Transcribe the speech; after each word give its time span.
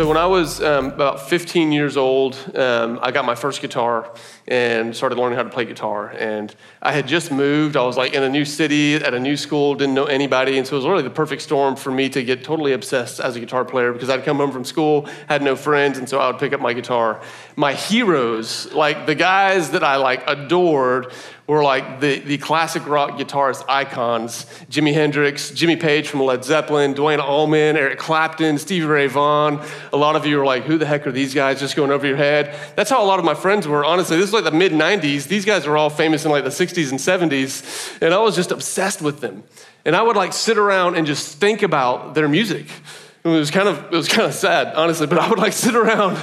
So 0.00 0.08
when 0.08 0.16
I 0.16 0.24
was 0.24 0.62
um, 0.62 0.86
about 0.86 1.28
15 1.28 1.72
years 1.72 1.98
old, 1.98 2.34
um, 2.56 2.98
I 3.02 3.10
got 3.10 3.26
my 3.26 3.34
first 3.34 3.60
guitar 3.60 4.10
and 4.48 4.96
started 4.96 5.18
learning 5.18 5.36
how 5.36 5.42
to 5.42 5.50
play 5.50 5.66
guitar. 5.66 6.08
And 6.08 6.56
I 6.80 6.92
had 6.92 7.06
just 7.06 7.30
moved. 7.30 7.76
I 7.76 7.82
was 7.82 7.98
like 7.98 8.14
in 8.14 8.22
a 8.22 8.28
new 8.30 8.46
city 8.46 8.94
at 8.94 9.12
a 9.12 9.20
new 9.20 9.36
school, 9.36 9.74
didn't 9.74 9.94
know 9.94 10.06
anybody, 10.06 10.56
and 10.56 10.66
so 10.66 10.76
it 10.76 10.78
was 10.78 10.86
really 10.86 11.02
the 11.02 11.10
perfect 11.10 11.42
storm 11.42 11.76
for 11.76 11.90
me 11.90 12.08
to 12.08 12.24
get 12.24 12.42
totally 12.42 12.72
obsessed 12.72 13.20
as 13.20 13.36
a 13.36 13.40
guitar 13.40 13.62
player 13.62 13.92
because 13.92 14.08
I'd 14.08 14.24
come 14.24 14.38
home 14.38 14.52
from 14.52 14.64
school, 14.64 15.06
had 15.28 15.42
no 15.42 15.54
friends, 15.54 15.98
and 15.98 16.08
so 16.08 16.18
I 16.18 16.30
would 16.30 16.40
pick 16.40 16.54
up 16.54 16.62
my 16.62 16.72
guitar. 16.72 17.20
My 17.56 17.74
heroes, 17.74 18.72
like 18.72 19.04
the 19.04 19.14
guys 19.14 19.72
that 19.72 19.84
I 19.84 19.96
like 19.96 20.26
adored, 20.26 21.12
were 21.50 21.64
like 21.64 21.98
the, 21.98 22.20
the 22.20 22.38
classic 22.38 22.86
rock 22.86 23.18
guitarist 23.18 23.64
icons 23.68 24.46
Jimi 24.70 24.94
Hendrix, 24.94 25.50
Jimmy 25.50 25.74
Page 25.74 26.06
from 26.06 26.20
Led 26.20 26.44
Zeppelin, 26.44 26.94
Duane 26.94 27.18
Allman, 27.18 27.76
Eric 27.76 27.98
Clapton, 27.98 28.56
Stevie 28.56 28.86
Ray 28.86 29.08
Vaughan. 29.08 29.60
A 29.92 29.96
lot 29.96 30.14
of 30.14 30.24
you 30.24 30.40
are 30.40 30.44
like, 30.44 30.62
who 30.62 30.78
the 30.78 30.86
heck 30.86 31.08
are 31.08 31.12
these 31.12 31.34
guys 31.34 31.58
just 31.58 31.74
going 31.74 31.90
over 31.90 32.06
your 32.06 32.16
head? 32.16 32.56
That's 32.76 32.88
how 32.88 33.02
a 33.02 33.04
lot 33.04 33.18
of 33.18 33.24
my 33.24 33.34
friends 33.34 33.66
were. 33.66 33.84
Honestly, 33.84 34.16
this 34.16 34.28
is 34.28 34.32
like 34.32 34.44
the 34.44 34.52
mid 34.52 34.70
90s. 34.70 35.26
These 35.26 35.44
guys 35.44 35.66
were 35.66 35.76
all 35.76 35.90
famous 35.90 36.24
in 36.24 36.30
like 36.30 36.44
the 36.44 36.50
60s 36.50 36.90
and 36.90 37.00
70s, 37.00 38.00
and 38.00 38.14
I 38.14 38.18
was 38.18 38.36
just 38.36 38.52
obsessed 38.52 39.02
with 39.02 39.20
them. 39.20 39.42
And 39.84 39.96
I 39.96 40.02
would 40.02 40.16
like 40.16 40.32
sit 40.32 40.56
around 40.56 40.94
and 40.94 41.04
just 41.04 41.38
think 41.38 41.62
about 41.62 42.14
their 42.14 42.28
music. 42.28 42.66
It 43.24 43.28
was 43.28 43.50
kind 43.50 43.68
of 43.68 43.76
it 43.86 43.96
was 43.96 44.06
kind 44.06 44.28
of 44.28 44.34
sad, 44.34 44.74
honestly, 44.76 45.08
but 45.08 45.18
I 45.18 45.28
would 45.28 45.40
like 45.40 45.52
sit 45.66 45.74
around 45.74 46.16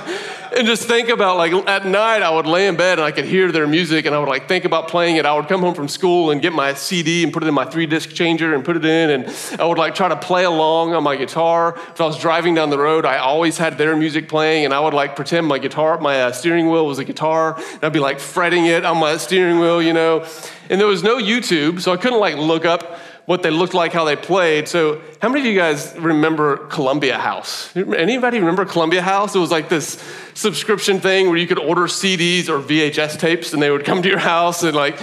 and 0.58 0.66
just 0.66 0.88
think 0.88 1.10
about 1.10 1.38
like 1.38 1.54
at 1.68 1.86
night 1.86 2.24
I 2.24 2.32
would 2.32 2.48
lay 2.48 2.68
in 2.68 2.76
bed 2.76 2.98
and 2.98 3.06
I 3.06 3.12
could 3.12 3.26
hear 3.26 3.52
their 3.52 3.68
music 3.68 4.06
and 4.06 4.16
I 4.16 4.20
would 4.20 4.28
like 4.28 4.48
think 4.48 4.66
about 4.66 4.88
playing 4.88 5.18
it. 5.18 5.26
I 5.26 5.36
would 5.36 5.48
come 5.48 5.62
home 5.62 5.76
from 5.76 5.88
school 5.88 6.32
and 6.32 6.42
get 6.42 6.52
my 6.52 6.74
CD 6.74 7.24
and 7.24 7.32
put 7.32 7.44
it 7.44 7.48
in 7.48 7.54
my 7.54 7.66
three 7.66 7.86
disc 7.86 8.10
changer 8.10 8.56
and 8.56 8.66
put 8.66 8.76
it 8.76 8.84
in 8.84 9.10
and 9.12 9.62
I 9.62 9.66
would 9.66 9.78
like 9.78 9.94
try 9.94 10.10
to 10.10 10.16
play 10.16 10.46
along 10.46 10.96
on 10.96 11.04
my 11.04 11.16
guitar. 11.16 11.76
If 11.78 12.02
I 12.02 12.06
was 12.06 12.20
driving 12.20 12.56
down 12.56 12.72
the 12.72 12.80
road, 12.80 13.06
I 13.06 13.18
always 13.18 13.58
had 13.58 13.78
their 13.78 13.96
music 13.96 14.28
playing 14.28 14.66
and 14.66 14.74
I 14.74 14.80
would 14.80 14.96
like 14.96 15.16
pretend 15.16 15.46
my 15.46 15.60
guitar, 15.60 16.00
my 16.00 16.24
uh, 16.24 16.32
steering 16.32 16.70
wheel 16.72 16.88
was 16.88 16.98
a 16.98 17.06
guitar 17.06 17.56
and 17.56 17.84
I'd 17.84 17.94
be 17.94 18.00
like 18.00 18.20
fretting 18.20 18.66
it 18.66 18.84
on 18.84 18.98
my 18.98 19.18
steering 19.18 19.60
wheel, 19.60 19.82
you 19.82 19.94
know. 19.94 20.26
And 20.70 20.82
there 20.82 20.88
was 20.88 21.04
no 21.04 21.18
YouTube, 21.18 21.82
so 21.82 21.94
I 21.94 21.98
couldn't 21.98 22.20
like 22.20 22.36
look 22.36 22.66
up 22.66 23.00
what 23.28 23.44
they 23.44 23.52
looked 23.52 23.74
like, 23.74 23.92
how 23.92 24.06
they 24.06 24.16
played. 24.16 24.70
So, 24.70 25.02
how 25.22 25.28
many 25.28 25.42
of 25.42 25.46
you 25.54 25.60
guys 25.60 25.94
remember 25.98 26.66
Columbia 26.68 27.18
House? 27.18 27.76
Anybody 27.76 28.40
remember 28.40 28.64
Columbia 28.64 29.02
House? 29.02 29.36
It 29.36 29.40
was 29.40 29.52
like 29.52 29.68
this 29.68 30.02
subscription 30.34 31.02
thing 31.02 31.28
where 31.28 31.38
you 31.38 31.46
could 31.46 31.60
order 31.60 31.84
CDs 31.84 32.48
or 32.48 32.60
VHS 32.62 33.20
tapes 33.20 33.52
and 33.52 33.62
they 33.62 33.70
would 33.70 33.84
come 33.84 34.02
to 34.02 34.08
your 34.08 34.18
house 34.18 34.64
and 34.64 34.74
like 34.74 34.98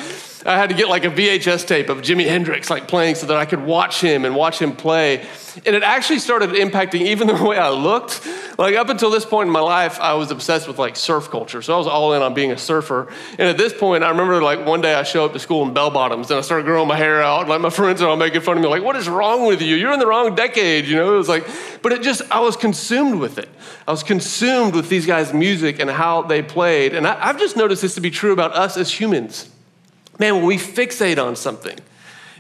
I 0.47 0.59
had 0.59 0.69
to 0.69 0.75
get 0.75 0.89
like 0.89 1.05
a 1.05 1.11
VHS 1.11 1.67
tape 1.67 1.89
of 1.89 2.03
Jimi 2.03 2.27
Hendrix 2.27 2.69
like 2.69 2.87
playing 2.87 3.15
so 3.15 3.27
that 3.27 3.37
I 3.39 3.47
could 3.47 3.65
watch 3.65 4.03
him 4.03 4.27
and 4.27 4.37
watch 4.37 4.61
him 4.61 4.77
play. 4.77 5.27
And 5.65 5.75
it 5.75 5.83
actually 5.83 6.19
started 6.19 6.51
impacting 6.51 7.01
even 7.03 7.27
the 7.29 7.43
way 7.43 7.57
I 7.57 7.71
looked. 7.71 8.27
Like 8.59 8.77
up 8.77 8.91
until 8.91 9.11
this 9.11 9.25
point 9.25 9.47
in 9.47 9.53
my 9.53 9.61
life, 9.61 9.99
I 10.01 10.15
was 10.15 10.31
obsessed 10.31 10.69
with 10.69 10.79
like 10.79 10.97
surf 10.97 11.31
culture. 11.31 11.63
So 11.63 11.75
I 11.75 11.79
was 11.79 11.87
all 11.87 12.13
in 12.13 12.21
on 12.21 12.35
being 12.35 12.53
a 12.53 12.59
surfer. 12.59 13.09
And 13.39 13.49
at 13.49 13.57
this 13.57 13.73
point, 13.73 14.05
I 14.05 14.11
remember 14.11 14.43
like 14.43 14.67
one 14.67 14.83
day 14.83 14.95
I 14.95 15.03
show 15.03 15.25
up 15.25 15.33
to 15.33 15.39
school 15.39 15.67
in 15.67 15.73
bell 15.73 15.91
bottoms 15.91 16.31
and 16.31 16.39
I 16.39 16.43
started 16.43 16.67
growing 16.67 16.89
my 16.89 16.97
hair 16.97 17.23
out. 17.23 17.49
Like 17.49 17.63
my 17.63 17.71
friends 17.71 18.03
are 18.03 18.09
all 18.09 18.17
making 18.17 18.43
fun 18.43 18.59
of 18.59 18.63
me, 18.63 18.69
like, 18.69 18.83
what 18.83 18.97
is 18.97 19.09
wrong 19.09 19.47
with 19.47 19.63
you? 19.63 19.77
You're 19.77 19.93
in 19.93 19.99
the 19.99 20.07
wrong 20.07 20.35
decade, 20.35 20.85
you 20.85 20.97
know? 20.97 21.15
It 21.15 21.19
was 21.19 21.29
like, 21.29 21.49
but 21.81 21.93
it 21.93 22.03
just, 22.03 22.21
I 22.31 22.41
was 22.41 22.55
consumed 22.55 23.19
with 23.19 23.39
it. 23.39 23.49
I 23.89 23.93
was 23.93 24.03
consumed 24.03 24.75
with 24.75 24.91
these 24.91 25.07
guys' 25.07 25.33
music 25.33 25.79
and 25.79 25.89
how 25.89 26.21
they 26.23 26.43
played. 26.43 26.95
And 26.95 27.07
I, 27.07 27.29
I've 27.29 27.39
just 27.39 27.57
noticed 27.57 27.81
this 27.81 27.95
to 27.95 28.03
be 28.03 28.11
true 28.11 28.33
about 28.33 28.55
us 28.55 28.77
as 28.77 28.93
humans. 28.93 29.49
Man, 30.19 30.37
when 30.37 30.45
we 30.45 30.57
fixate 30.57 31.23
on 31.23 31.37
something, 31.37 31.79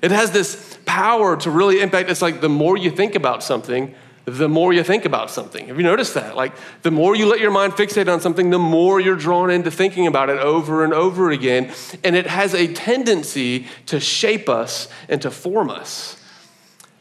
it 0.03 0.11
has 0.11 0.31
this 0.31 0.79
power 0.87 1.37
to 1.39 1.51
really 1.51 1.81
impact. 1.81 2.11
It's 2.11 2.23
like 2.23 2.41
the 2.41 2.49
more 2.49 2.77
you 2.77 2.91
think 2.91 3.15
about 3.15 3.43
something, 3.43 3.95
the 4.27 4.49
more 4.49 4.73
you 4.73 4.83
think 4.83 5.05
about 5.05 5.31
something. 5.31 5.69
Have 5.69 5.77
you 5.77 5.83
noticed 5.83 6.15
that? 6.15 6.35
Like, 6.35 6.53
the 6.83 6.91
more 6.91 7.15
you 7.15 7.27
let 7.27 7.41
your 7.41 7.51
mind 7.51 7.75
fixate 7.75 8.11
on 8.11 8.21
something, 8.21 8.51
the 8.51 8.59
more 8.59 9.01
you're 9.01 9.17
drawn 9.17 9.51
into 9.51 9.71
thinking 9.71 10.07
about 10.07 10.31
it 10.31 10.39
over 10.39 10.83
and 10.83 10.95
over 10.95 11.31
again. 11.31 11.73
And 12.03 12.17
it 12.17 12.27
has 12.27 12.55
a 12.55 12.73
tendency 12.73 13.67
to 13.87 14.01
shape 14.01 14.49
us 14.49 14.89
and 15.09 15.21
to 15.23 15.31
form 15.31 15.69
us. 15.69 16.21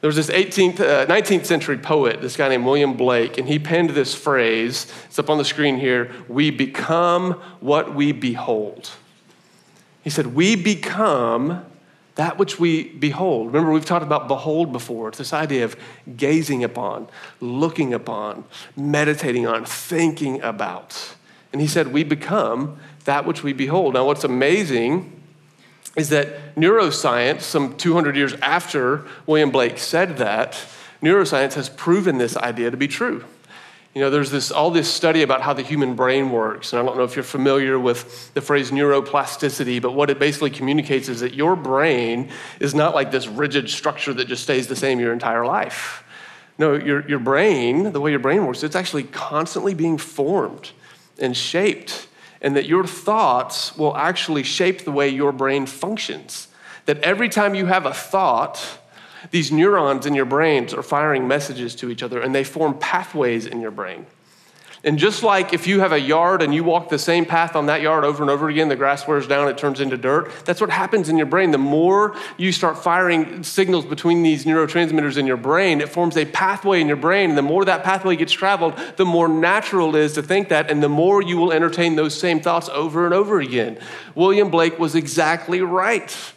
There 0.01 0.09
was 0.09 0.17
this 0.17 0.29
18th, 0.29 0.81
uh, 0.81 1.05
19th 1.05 1.45
century 1.45 1.77
poet, 1.77 2.19
this 2.19 2.35
guy 2.35 2.49
named 2.49 2.65
William 2.65 2.97
Blake, 2.97 3.37
and 3.37 3.47
he 3.47 3.57
penned 3.57 3.91
this 3.91 4.13
phrase. 4.13 4.91
It's 5.05 5.17
up 5.17 5.29
on 5.29 5.37
the 5.37 5.45
screen 5.45 5.77
here 5.77 6.11
We 6.27 6.51
become 6.51 7.33
what 7.61 7.95
we 7.95 8.11
behold. 8.11 8.89
He 10.03 10.09
said, 10.09 10.27
We 10.27 10.55
become 10.55 11.65
that 12.15 12.37
which 12.37 12.59
we 12.59 12.89
behold. 12.89 13.47
Remember, 13.47 13.71
we've 13.71 13.85
talked 13.85 14.05
about 14.05 14.27
behold 14.27 14.71
before. 14.71 15.09
It's 15.09 15.17
this 15.17 15.33
idea 15.33 15.65
of 15.65 15.75
gazing 16.15 16.63
upon, 16.63 17.07
looking 17.39 17.93
upon, 17.93 18.43
meditating 18.75 19.47
on, 19.47 19.65
thinking 19.65 20.41
about. 20.41 21.15
And 21.51 21.61
he 21.61 21.67
said, 21.67 21.87
We 21.87 22.03
become 22.03 22.77
that 23.05 23.25
which 23.25 23.43
we 23.43 23.53
behold. 23.53 23.95
Now, 23.95 24.05
what's 24.05 24.23
amazing 24.23 25.21
is 25.95 26.09
that 26.09 26.55
neuroscience, 26.55 27.41
some 27.41 27.77
200 27.77 28.15
years 28.15 28.33
after 28.35 29.05
William 29.25 29.51
Blake 29.51 29.77
said 29.77 30.17
that, 30.17 30.65
neuroscience 31.01 31.53
has 31.53 31.69
proven 31.69 32.17
this 32.17 32.35
idea 32.37 32.71
to 32.71 32.77
be 32.77 32.87
true. 32.87 33.23
You 33.93 34.01
know, 34.01 34.09
there's 34.09 34.31
this, 34.31 34.49
all 34.49 34.71
this 34.71 34.91
study 34.91 35.21
about 35.21 35.41
how 35.41 35.53
the 35.53 35.61
human 35.61 35.95
brain 35.95 36.31
works. 36.31 36.73
And 36.73 36.79
I 36.79 36.85
don't 36.85 36.97
know 36.97 37.03
if 37.03 37.15
you're 37.15 37.23
familiar 37.23 37.77
with 37.77 38.33
the 38.33 38.41
phrase 38.41 38.71
neuroplasticity, 38.71 39.79
but 39.81 39.93
what 39.93 40.09
it 40.09 40.17
basically 40.17 40.49
communicates 40.49 41.09
is 41.09 41.19
that 41.19 41.35
your 41.35 41.55
brain 41.55 42.31
is 42.59 42.73
not 42.73 42.95
like 42.95 43.11
this 43.11 43.27
rigid 43.27 43.69
structure 43.69 44.11
that 44.13 44.25
just 44.27 44.41
stays 44.41 44.65
the 44.67 44.75
same 44.75 44.99
your 44.99 45.13
entire 45.13 45.45
life. 45.45 46.03
No, 46.57 46.73
your, 46.73 47.07
your 47.07 47.19
brain, 47.19 47.91
the 47.91 48.01
way 48.01 48.09
your 48.09 48.19
brain 48.19 48.45
works, 48.45 48.63
it's 48.63 48.75
actually 48.75 49.03
constantly 49.03 49.75
being 49.75 49.99
formed 49.99 50.71
and 51.19 51.37
shaped. 51.37 52.07
And 52.41 52.55
that 52.55 52.65
your 52.65 52.85
thoughts 52.85 53.77
will 53.77 53.95
actually 53.95 54.43
shape 54.43 54.85
the 54.85 54.91
way 54.91 55.07
your 55.07 55.31
brain 55.31 55.65
functions. 55.67 56.47
That 56.87 56.97
every 56.99 57.29
time 57.29 57.55
you 57.55 57.67
have 57.67 57.85
a 57.85 57.93
thought, 57.93 58.79
these 59.31 59.51
neurons 59.51 60.05
in 60.05 60.13
your 60.13 60.25
brains 60.25 60.73
are 60.73 60.83
firing 60.83 61.27
messages 61.27 61.75
to 61.75 61.89
each 61.89 62.03
other 62.03 62.21
and 62.21 62.33
they 62.33 62.43
form 62.43 62.77
pathways 62.79 63.45
in 63.45 63.61
your 63.61 63.71
brain. 63.71 64.05
And 64.85 64.99
just 64.99 65.23
like 65.23 65.53
if 65.53 65.65
you 65.65 65.79
have 65.79 65.93
a 65.93 65.99
yard 65.99 66.41
and 66.41 66.53
you 66.53 66.61
walk 66.65 66.89
the 66.89 66.99
same 66.99 67.25
path 67.25 67.55
on 67.55 67.67
that 67.67 67.81
yard 67.81 68.03
over 68.03 68.21
and 68.21 68.29
over 68.29 68.49
again, 68.49 68.67
the 68.67 68.75
grass 68.75 69.07
wears 69.07 69.25
down, 69.25 69.47
it 69.47 69.57
turns 69.57 69.79
into 69.79 69.95
dirt. 69.95 70.29
That's 70.43 70.59
what 70.59 70.69
happens 70.69 71.07
in 71.07 71.17
your 71.17 71.25
brain. 71.25 71.51
The 71.51 71.57
more 71.57 72.17
you 72.37 72.51
start 72.51 72.77
firing 72.77 73.43
signals 73.43 73.85
between 73.85 74.23
these 74.23 74.43
neurotransmitters 74.43 75.17
in 75.17 75.25
your 75.25 75.37
brain, 75.37 75.79
it 75.79 75.87
forms 75.87 76.17
a 76.17 76.25
pathway 76.25 76.81
in 76.81 76.87
your 76.87 76.97
brain. 76.97 77.29
And 77.29 77.37
the 77.37 77.43
more 77.43 77.63
that 77.63 77.85
pathway 77.85 78.17
gets 78.17 78.33
traveled, 78.33 78.73
the 78.97 79.05
more 79.05 79.29
natural 79.29 79.95
it 79.95 80.01
is 80.01 80.13
to 80.13 80.21
think 80.21 80.49
that, 80.49 80.69
and 80.69 80.83
the 80.83 80.89
more 80.89 81.21
you 81.21 81.37
will 81.37 81.53
entertain 81.53 81.95
those 81.95 82.19
same 82.19 82.41
thoughts 82.41 82.67
over 82.67 83.05
and 83.05 83.13
over 83.13 83.39
again. 83.39 83.79
William 84.15 84.51
Blake 84.51 84.79
was 84.79 84.95
exactly 84.95 85.61
right 85.61 86.33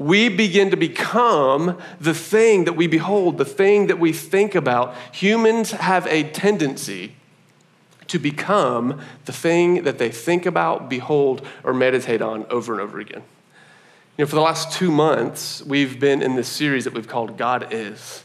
we 0.00 0.30
begin 0.30 0.70
to 0.70 0.78
become 0.78 1.76
the 2.00 2.14
thing 2.14 2.64
that 2.64 2.72
we 2.72 2.86
behold, 2.86 3.36
the 3.36 3.44
thing 3.44 3.86
that 3.88 3.98
we 3.98 4.14
think 4.14 4.54
about. 4.54 4.94
Humans 5.12 5.72
have 5.72 6.06
a 6.06 6.22
tendency 6.22 7.16
to 8.06 8.18
become 8.18 8.98
the 9.26 9.32
thing 9.32 9.82
that 9.82 9.98
they 9.98 10.10
think 10.10 10.46
about, 10.46 10.88
behold, 10.88 11.46
or 11.62 11.74
meditate 11.74 12.22
on 12.22 12.46
over 12.48 12.72
and 12.72 12.80
over 12.80 12.98
again. 12.98 13.22
You 14.16 14.24
know, 14.24 14.26
for 14.26 14.36
the 14.36 14.40
last 14.40 14.72
two 14.72 14.90
months, 14.90 15.62
we've 15.66 16.00
been 16.00 16.22
in 16.22 16.34
this 16.34 16.48
series 16.48 16.84
that 16.84 16.94
we've 16.94 17.06
called 17.06 17.36
God 17.36 17.68
Is. 17.70 18.24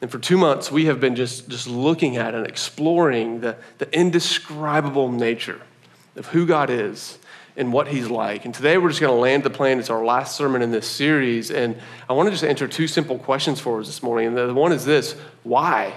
And 0.00 0.10
for 0.10 0.18
two 0.18 0.38
months, 0.38 0.72
we 0.72 0.86
have 0.86 0.98
been 0.98 1.14
just, 1.14 1.46
just 1.46 1.66
looking 1.66 2.16
at 2.16 2.34
and 2.34 2.46
exploring 2.46 3.40
the, 3.40 3.56
the 3.76 3.94
indescribable 3.94 5.12
nature 5.12 5.60
of 6.16 6.28
who 6.28 6.46
God 6.46 6.70
is 6.70 7.18
and 7.56 7.72
what 7.72 7.88
he's 7.88 8.08
like. 8.08 8.44
And 8.44 8.54
today 8.54 8.78
we're 8.78 8.88
just 8.88 9.00
going 9.00 9.14
to 9.14 9.20
land 9.20 9.42
the 9.42 9.50
plane. 9.50 9.78
It's 9.78 9.90
our 9.90 10.04
last 10.04 10.36
sermon 10.36 10.62
in 10.62 10.70
this 10.70 10.88
series. 10.88 11.50
And 11.50 11.76
I 12.08 12.14
want 12.14 12.28
to 12.28 12.30
just 12.30 12.44
answer 12.44 12.66
two 12.66 12.86
simple 12.86 13.18
questions 13.18 13.60
for 13.60 13.80
us 13.80 13.86
this 13.86 14.02
morning. 14.02 14.28
And 14.28 14.36
the 14.36 14.54
one 14.54 14.72
is 14.72 14.84
this 14.84 15.12
why? 15.42 15.94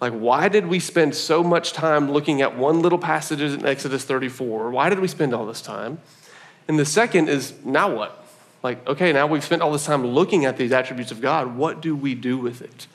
Like, 0.00 0.12
why 0.12 0.48
did 0.48 0.66
we 0.66 0.78
spend 0.78 1.14
so 1.14 1.42
much 1.42 1.72
time 1.72 2.12
looking 2.12 2.40
at 2.40 2.56
one 2.56 2.82
little 2.82 2.98
passage 2.98 3.40
in 3.40 3.66
Exodus 3.66 4.04
34? 4.04 4.70
Why 4.70 4.88
did 4.88 5.00
we 5.00 5.08
spend 5.08 5.34
all 5.34 5.44
this 5.44 5.60
time? 5.60 5.98
And 6.68 6.78
the 6.78 6.84
second 6.84 7.28
is, 7.28 7.52
now 7.64 7.92
what? 7.92 8.24
Like, 8.62 8.86
okay, 8.86 9.12
now 9.12 9.26
we've 9.26 9.44
spent 9.44 9.62
all 9.62 9.72
this 9.72 9.86
time 9.86 10.06
looking 10.06 10.44
at 10.44 10.56
these 10.56 10.70
attributes 10.72 11.10
of 11.10 11.20
God. 11.20 11.56
What 11.56 11.80
do 11.80 11.96
we 11.96 12.14
do 12.14 12.38
with 12.38 12.60
it? 12.60 12.86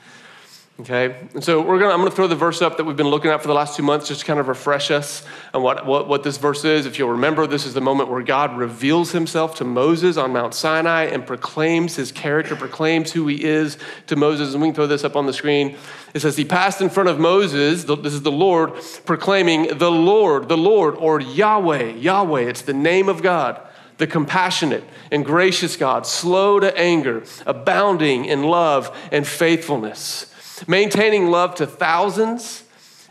Okay, 0.80 1.16
and 1.36 1.44
so 1.44 1.62
we're 1.62 1.78
gonna, 1.78 1.94
I'm 1.94 2.00
going 2.00 2.10
to 2.10 2.16
throw 2.16 2.26
the 2.26 2.36
verse 2.36 2.60
up 2.60 2.78
that 2.78 2.84
we've 2.84 2.98
been 2.98 3.10
looking 3.10 3.30
at 3.30 3.44
for 3.44 3.48
the 3.48 3.54
last 3.54 3.78
two 3.78 3.84
months 3.84 4.08
just 4.08 4.22
to 4.22 4.26
kind 4.26 4.40
of 4.40 4.48
refresh 4.48 4.90
us 4.90 5.24
on 5.54 5.62
what, 5.62 5.86
what, 5.86 6.08
what 6.08 6.24
this 6.24 6.38
verse 6.38 6.66
is. 6.66 6.88
If 6.88 6.98
you'll 6.98 7.12
remember, 7.12 7.46
this 7.46 7.68
is 7.68 7.76
the 7.76 7.82
moment 7.82 8.10
where 8.10 8.24
God 8.24 8.58
reveals 8.58 9.12
himself 9.12 9.54
to 9.58 9.66
Moses 9.66 10.18
on 10.18 10.34
Mount 10.34 10.56
Sinai 10.56 11.04
and 11.04 11.28
proclaims 11.28 11.96
his 11.96 12.12
character, 12.12 12.56
proclaims 12.56 13.12
who 13.12 13.28
he 13.28 13.44
is 13.44 13.78
to 14.08 14.16
Moses. 14.16 14.54
And 14.54 14.64
we 14.64 14.70
can 14.70 14.76
throw 14.76 14.88
this 14.88 15.04
up 15.04 15.16
on 15.16 15.28
the 15.28 15.34
screen. 15.34 15.78
It 16.16 16.22
says, 16.22 16.38
He 16.38 16.44
passed 16.44 16.82
in 16.82 16.90
front 16.90 17.08
of 17.08 17.20
Moses, 17.20 17.84
this 17.84 18.14
is 18.14 18.24
the 18.24 18.32
Lord, 18.32 18.74
proclaiming, 19.06 19.78
The 19.78 19.92
Lord, 19.92 20.50
the 20.50 20.58
Lord, 20.58 20.96
or 20.96 21.22
Yahweh, 21.22 21.98
Yahweh, 21.98 22.42
it's 22.42 22.64
the 22.64 22.74
name 22.74 23.10
of 23.10 23.22
God 23.22 23.62
the 24.00 24.08
compassionate 24.08 24.84
and 25.12 25.24
gracious 25.24 25.78
God, 25.78 26.08
slow 26.08 26.60
to 26.60 26.76
anger, 26.76 27.24
abounding 27.46 28.26
in 28.26 28.42
love 28.42 28.98
and 29.12 29.26
faithfulness 29.26 30.33
maintaining 30.68 31.28
love 31.32 31.56
to 31.56 31.68
thousands, 31.68 32.64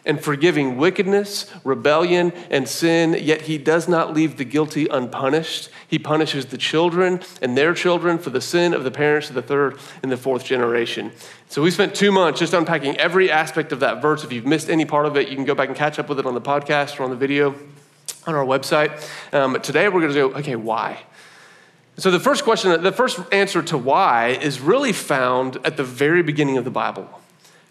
and 0.04 0.22
forgiving 0.22 0.76
wickedness, 0.76 1.50
rebellion, 1.64 2.32
and 2.50 2.68
sin, 2.68 3.16
yet 3.20 3.42
he 3.42 3.56
does 3.58 3.88
not 3.88 4.12
leave 4.12 4.36
the 4.36 4.44
guilty 4.44 4.88
unpunished. 4.88 5.68
He 5.86 5.98
punishes 5.98 6.46
the 6.46 6.58
children 6.58 7.20
and 7.40 7.56
their 7.56 7.72
children 7.74 8.18
for 8.18 8.30
the 8.30 8.40
sin 8.40 8.74
of 8.74 8.84
the 8.84 8.90
parents 8.90 9.28
of 9.28 9.34
the 9.34 9.42
third 9.42 9.78
and 10.02 10.10
the 10.10 10.16
fourth 10.16 10.44
generation. 10.44 11.12
So 11.48 11.62
we 11.62 11.70
spent 11.70 11.94
two 11.94 12.10
months 12.10 12.40
just 12.40 12.52
unpacking 12.52 12.96
every 12.96 13.30
aspect 13.30 13.72
of 13.72 13.80
that 13.80 14.02
verse. 14.02 14.24
If 14.24 14.32
you've 14.32 14.46
missed 14.46 14.68
any 14.68 14.84
part 14.84 15.06
of 15.06 15.16
it, 15.16 15.28
you 15.28 15.36
can 15.36 15.44
go 15.44 15.54
back 15.54 15.68
and 15.68 15.76
catch 15.76 15.98
up 15.98 16.08
with 16.08 16.18
it 16.18 16.26
on 16.26 16.34
the 16.34 16.40
podcast 16.40 16.98
or 16.98 17.04
on 17.04 17.10
the 17.10 17.16
video 17.16 17.54
on 18.26 18.34
our 18.34 18.44
website. 18.44 19.08
Um, 19.32 19.52
but 19.52 19.62
today 19.62 19.88
we're 19.88 20.00
going 20.00 20.12
to 20.12 20.30
go, 20.30 20.38
okay, 20.38 20.56
why? 20.56 21.02
So 21.98 22.10
the 22.10 22.20
first 22.20 22.42
question, 22.42 22.82
the 22.82 22.92
first 22.92 23.20
answer 23.30 23.62
to 23.62 23.78
why 23.78 24.28
is 24.28 24.60
really 24.60 24.92
found 24.92 25.58
at 25.64 25.76
the 25.76 25.84
very 25.84 26.22
beginning 26.22 26.56
of 26.56 26.64
the 26.64 26.70
Bible. 26.70 27.08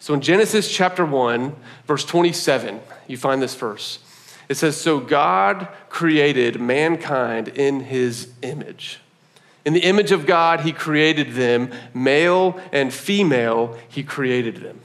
So 0.01 0.15
in 0.15 0.21
Genesis 0.21 0.68
chapter 0.68 1.06
1, 1.06 1.56
verse 1.86 2.03
27, 2.06 2.81
you 3.07 3.18
find 3.18 3.39
this 3.39 3.53
verse. 3.53 4.00
It 4.50 4.56
says, 4.56 4.75
So 4.75 5.00
God 5.00 5.68
created 5.89 6.59
mankind 6.59 7.50
in 7.50 7.81
his 7.81 8.31
image. 8.42 9.00
In 9.63 9.74
the 9.74 9.81
image 9.81 10.12
of 10.12 10.25
God, 10.25 10.62
he 10.62 10.71
created 10.71 11.33
them, 11.33 11.71
male 11.94 12.59
and 12.71 12.92
female, 12.92 13.77
he 13.89 14.01
created 14.01 14.56
them. 14.56 14.80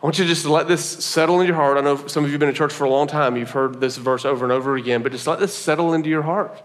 I 0.00 0.06
want 0.06 0.16
you 0.16 0.24
to 0.26 0.30
just 0.30 0.46
let 0.46 0.68
this 0.68 0.84
settle 1.04 1.40
in 1.40 1.48
your 1.48 1.56
heart. 1.56 1.76
I 1.76 1.80
know 1.80 2.06
some 2.06 2.22
of 2.22 2.30
you 2.30 2.34
have 2.34 2.40
been 2.40 2.48
in 2.48 2.54
church 2.54 2.72
for 2.72 2.84
a 2.84 2.90
long 2.90 3.08
time. 3.08 3.36
You've 3.36 3.50
heard 3.50 3.80
this 3.80 3.96
verse 3.96 4.24
over 4.24 4.44
and 4.44 4.52
over 4.52 4.76
again, 4.76 5.02
but 5.02 5.10
just 5.10 5.26
let 5.26 5.40
this 5.40 5.52
settle 5.52 5.92
into 5.92 6.08
your 6.08 6.22
heart. 6.22 6.62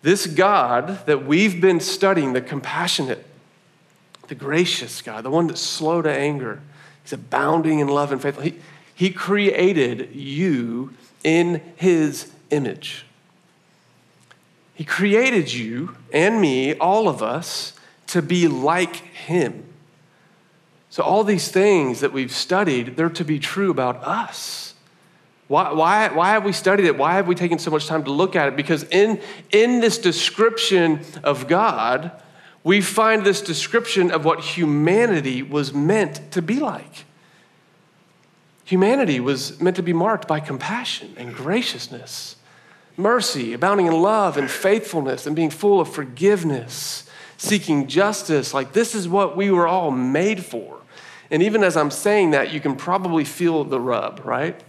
This 0.00 0.26
God 0.26 1.04
that 1.04 1.26
we've 1.26 1.60
been 1.60 1.78
studying, 1.78 2.32
the 2.32 2.40
compassionate, 2.40 3.26
the 4.32 4.36
gracious 4.36 5.02
God, 5.02 5.24
the 5.24 5.30
one 5.30 5.46
that's 5.46 5.60
slow 5.60 6.00
to 6.00 6.10
anger. 6.10 6.62
He's 7.02 7.12
abounding 7.12 7.80
in 7.80 7.88
love 7.88 8.12
and 8.12 8.22
faith. 8.22 8.40
He, 8.40 8.54
he 8.94 9.10
created 9.10 10.14
you 10.14 10.94
in 11.22 11.60
his 11.76 12.32
image. 12.48 13.04
He 14.74 14.84
created 14.84 15.52
you 15.52 15.96
and 16.14 16.40
me, 16.40 16.74
all 16.76 17.08
of 17.08 17.22
us, 17.22 17.74
to 18.06 18.22
be 18.22 18.48
like 18.48 18.96
him. 18.96 19.64
So, 20.88 21.02
all 21.02 21.24
these 21.24 21.48
things 21.48 22.00
that 22.00 22.14
we've 22.14 22.32
studied, 22.32 22.96
they're 22.96 23.10
to 23.10 23.24
be 23.26 23.38
true 23.38 23.70
about 23.70 24.02
us. 24.02 24.72
Why, 25.48 25.72
why, 25.72 26.08
why 26.08 26.30
have 26.30 26.44
we 26.46 26.52
studied 26.52 26.86
it? 26.86 26.96
Why 26.96 27.16
have 27.16 27.28
we 27.28 27.34
taken 27.34 27.58
so 27.58 27.70
much 27.70 27.86
time 27.86 28.04
to 28.04 28.10
look 28.10 28.34
at 28.34 28.48
it? 28.48 28.56
Because 28.56 28.84
in, 28.84 29.20
in 29.50 29.80
this 29.80 29.98
description 29.98 31.00
of 31.22 31.48
God, 31.48 32.12
we 32.64 32.80
find 32.80 33.24
this 33.24 33.40
description 33.40 34.10
of 34.10 34.24
what 34.24 34.40
humanity 34.40 35.42
was 35.42 35.72
meant 35.72 36.30
to 36.32 36.42
be 36.42 36.60
like. 36.60 37.04
Humanity 38.64 39.18
was 39.20 39.60
meant 39.60 39.76
to 39.76 39.82
be 39.82 39.92
marked 39.92 40.28
by 40.28 40.40
compassion 40.40 41.14
and 41.16 41.34
graciousness, 41.34 42.36
mercy, 42.96 43.52
abounding 43.52 43.86
in 43.86 44.00
love 44.00 44.36
and 44.36 44.50
faithfulness, 44.50 45.26
and 45.26 45.34
being 45.34 45.50
full 45.50 45.80
of 45.80 45.92
forgiveness, 45.92 47.08
seeking 47.36 47.88
justice. 47.88 48.54
Like, 48.54 48.72
this 48.72 48.94
is 48.94 49.08
what 49.08 49.36
we 49.36 49.50
were 49.50 49.66
all 49.66 49.90
made 49.90 50.44
for. 50.44 50.78
And 51.30 51.42
even 51.42 51.64
as 51.64 51.76
I'm 51.76 51.90
saying 51.90 52.30
that, 52.30 52.52
you 52.52 52.60
can 52.60 52.76
probably 52.76 53.24
feel 53.24 53.64
the 53.64 53.80
rub, 53.80 54.20
right? 54.24 54.62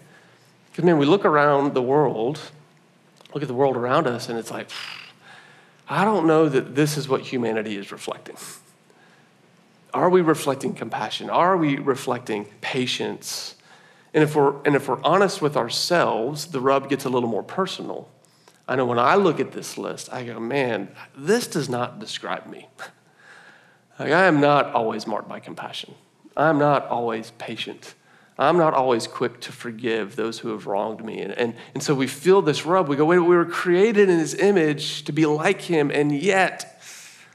Because, 0.71 0.83
man, 0.83 0.97
we 0.97 1.05
look 1.05 1.25
around 1.25 1.75
the 1.75 1.81
world, 1.81 2.39
look 3.33 3.43
at 3.43 3.47
the 3.47 3.53
world 3.53 3.77
around 3.77 4.07
us, 4.07 4.27
and 4.27 4.39
it's 4.39 4.49
like, 4.49 4.69
I 5.87 6.05
don't 6.05 6.25
know 6.25 6.47
that 6.49 6.75
this 6.75 6.97
is 6.97 7.07
what 7.07 7.21
humanity 7.21 7.77
is 7.77 7.91
reflecting. 7.91 8.37
Are 9.93 10.09
we 10.09 10.21
reflecting 10.21 10.73
compassion? 10.73 11.29
Are 11.29 11.55
we 11.55 11.77
reflecting 11.77 12.45
patience? 12.61 13.55
And 14.13 14.23
if 14.23 14.35
we're, 14.35 14.55
and 14.63 14.75
if 14.75 14.87
we're 14.87 15.01
honest 15.03 15.41
with 15.41 15.57
ourselves, 15.57 16.47
the 16.47 16.59
rub 16.59 16.89
gets 16.89 17.05
a 17.05 17.09
little 17.09 17.29
more 17.29 17.43
personal. 17.43 18.09
I 18.67 18.75
know 18.75 18.85
when 18.85 18.99
I 18.99 19.15
look 19.15 19.39
at 19.39 19.51
this 19.51 19.77
list, 19.77 20.11
I 20.11 20.23
go, 20.23 20.39
man, 20.39 20.89
this 21.15 21.47
does 21.47 21.67
not 21.67 21.99
describe 21.99 22.47
me. 22.47 22.69
like, 23.99 24.11
I 24.11 24.25
am 24.25 24.39
not 24.39 24.73
always 24.73 25.05
marked 25.05 25.27
by 25.27 25.39
compassion. 25.39 25.95
I'm 26.35 26.57
not 26.57 26.87
always 26.87 27.31
patient. 27.31 27.93
I'm 28.37 28.57
not 28.57 28.73
always 28.73 29.05
quick 29.05 29.39
to 29.41 29.51
forgive 29.51 30.15
those 30.15 30.39
who 30.39 30.49
have 30.49 30.65
wronged 30.65 31.05
me. 31.05 31.21
And, 31.21 31.33
and, 31.33 31.55
and 31.73 31.83
so 31.83 31.93
we 31.93 32.07
feel 32.07 32.41
this 32.41 32.65
rub. 32.65 32.87
We 32.87 32.95
go, 32.95 33.05
wait, 33.05 33.19
we 33.19 33.35
were 33.35 33.45
created 33.45 34.09
in 34.09 34.17
his 34.19 34.33
image 34.33 35.03
to 35.03 35.11
be 35.11 35.25
like 35.25 35.61
him, 35.61 35.91
and 35.91 36.11
yet 36.11 36.81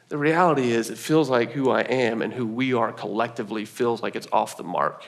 the 0.09 0.19
reality 0.19 0.71
is 0.73 0.91
it 0.91 0.99
feels 0.99 1.29
like 1.29 1.53
who 1.53 1.71
I 1.71 1.83
am 1.83 2.23
and 2.23 2.33
who 2.33 2.47
we 2.47 2.73
are 2.73 2.93
collectively 2.93 3.65
feels 3.65 4.03
like 4.03 4.17
it's 4.17 4.29
off 4.33 4.57
the 4.57 4.65
mark. 4.65 5.05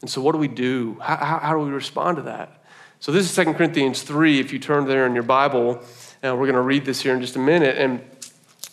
And 0.00 0.10
so 0.10 0.20
what 0.20 0.32
do 0.32 0.38
we 0.38 0.48
do? 0.48 0.98
How, 1.00 1.16
how, 1.16 1.38
how 1.38 1.52
do 1.54 1.64
we 1.64 1.70
respond 1.70 2.16
to 2.16 2.22
that? 2.24 2.62
So 3.00 3.12
this 3.12 3.24
is 3.24 3.34
2 3.34 3.54
Corinthians 3.54 4.02
3. 4.02 4.40
If 4.40 4.52
you 4.52 4.58
turn 4.58 4.86
there 4.86 5.06
in 5.06 5.14
your 5.14 5.22
Bible, 5.22 5.80
and 6.22 6.32
uh, 6.32 6.36
we're 6.36 6.46
going 6.46 6.54
to 6.54 6.62
read 6.62 6.84
this 6.84 7.00
here 7.00 7.14
in 7.14 7.20
just 7.20 7.36
a 7.36 7.38
minute. 7.38 7.76
And 7.76 8.02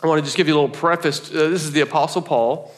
I 0.01 0.07
want 0.07 0.19
to 0.19 0.23
just 0.23 0.37
give 0.37 0.47
you 0.47 0.53
a 0.53 0.59
little 0.59 0.69
preface. 0.69 1.29
Uh, 1.29 1.49
this 1.49 1.63
is 1.63 1.73
the 1.73 1.81
Apostle 1.81 2.21
Paul. 2.21 2.73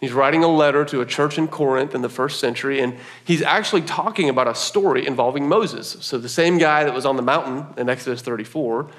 He's 0.00 0.12
writing 0.12 0.44
a 0.44 0.48
letter 0.48 0.84
to 0.86 1.00
a 1.00 1.06
church 1.06 1.38
in 1.38 1.48
Corinth 1.48 1.94
in 1.94 2.02
the 2.02 2.08
first 2.08 2.38
century, 2.38 2.80
and 2.80 2.96
he's 3.24 3.42
actually 3.42 3.82
talking 3.82 4.28
about 4.28 4.46
a 4.46 4.54
story 4.54 5.06
involving 5.06 5.48
Moses. 5.48 5.96
So, 6.00 6.18
the 6.18 6.28
same 6.28 6.58
guy 6.58 6.84
that 6.84 6.94
was 6.94 7.04
on 7.04 7.16
the 7.16 7.22
mountain 7.22 7.66
in 7.76 7.88
Exodus 7.88 8.22
34. 8.22 8.90